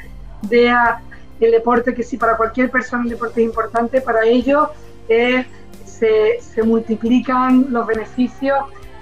vea 0.48 1.00
el 1.40 1.50
deporte, 1.50 1.94
que 1.94 2.03
si 2.03 2.16
para 2.16 2.37
cualquier 2.37 2.70
persona 2.70 3.03
el 3.05 3.11
deporte 3.11 3.42
es 3.42 3.46
importante, 3.46 4.00
para 4.00 4.24
ellos 4.24 4.68
se, 5.09 5.46
se, 6.40 6.62
multiplican 6.62 7.66
los 7.70 7.87
beneficios, 7.87 8.59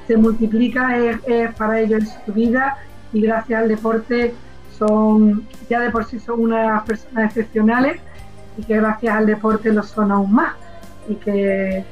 se 0.06 0.16
multiplica 0.16 0.96
es, 0.98 1.54
para 1.54 1.80
ellos 1.80 2.00
en 2.00 2.26
su 2.26 2.32
vida 2.32 2.78
y 3.12 3.22
gracias 3.22 3.62
al 3.62 3.68
deporte 3.68 4.34
son 4.78 5.46
ya 5.68 5.80
de 5.80 5.90
por 5.90 6.04
sí 6.04 6.18
son 6.18 6.40
unas 6.40 6.82
personas 6.84 7.26
excepcionales 7.26 8.00
y 8.56 8.62
que 8.64 8.76
gracias 8.76 9.16
al 9.16 9.26
deporte 9.26 9.72
lo 9.72 9.82
son 9.82 10.10
aún 10.12 10.32
más 10.32 10.54
y 11.08 11.14
que 11.16 11.84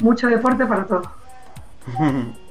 mucho 0.00 0.26
deporte 0.28 0.66
para 0.66 0.84
todos. 0.84 1.08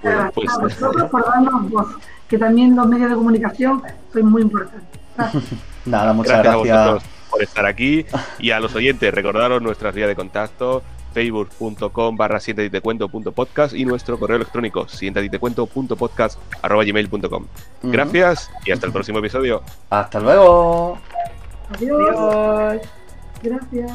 Gracias 0.00 0.32
pues, 0.32 0.48
a 0.52 0.58
vosotros 0.60 1.10
por 1.10 1.24
darnos 1.24 1.70
voz, 1.70 1.88
que 2.28 2.38
también 2.38 2.76
los 2.76 2.86
medios 2.86 3.10
de 3.10 3.16
comunicación 3.16 3.82
son 4.12 4.30
muy 4.30 4.42
importantes. 4.42 5.00
Nada, 5.84 6.12
muchas 6.12 6.40
gracias, 6.44 6.54
gracias. 6.54 6.76
a 6.76 6.92
vosotros 6.92 7.10
por 7.30 7.42
estar 7.42 7.66
aquí 7.66 8.06
y 8.38 8.50
a 8.52 8.60
los 8.60 8.74
oyentes, 8.76 9.12
recordaros 9.12 9.60
nuestras 9.60 9.94
vías 9.94 10.08
de 10.08 10.14
contacto 10.14 10.82
facebook.com 11.12 12.16
barra 12.16 12.38
podcast 13.34 13.74
y 13.74 13.84
nuestro 13.84 14.18
correo 14.18 14.36
electrónico 14.36 14.88
sientaditecuento.podcast 14.88 16.38
arroba 16.62 16.84
gmail.com. 16.84 17.46
Gracias 17.82 18.50
y 18.64 18.72
hasta 18.72 18.86
el 18.86 18.92
próximo 18.92 19.18
episodio. 19.18 19.62
Hasta 19.90 20.20
luego. 20.20 20.98
Adiós. 21.70 22.82
Gracias. 23.42 23.92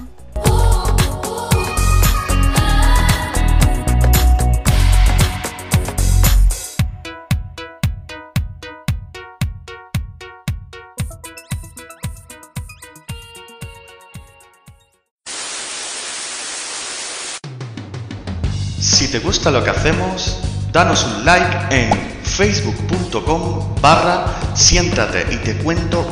Te 19.13 19.19
gusta 19.19 19.51
lo 19.51 19.63
que 19.63 19.69
hacemos, 19.69 20.39
danos 20.71 21.03
un 21.03 21.23
like 21.23 21.67
en 21.69 21.91
facebook.com 22.23 23.75
barra 23.79 24.25
siéntate 24.55 25.27
y 25.31 25.37
te 25.37 25.55
cuento 25.57 26.03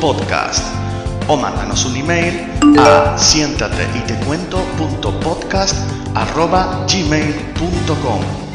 podcast. 0.00 0.64
O 1.28 1.36
mándanos 1.36 1.84
un 1.84 1.94
email 1.94 2.50
a 2.80 3.16
siéntate 3.16 3.86
y 3.96 4.00
te 4.00 4.16
cuento 4.24 4.58
punto 4.76 5.12
podcast 5.20 5.76
arroba 6.16 6.84
gmail.com 6.90 8.51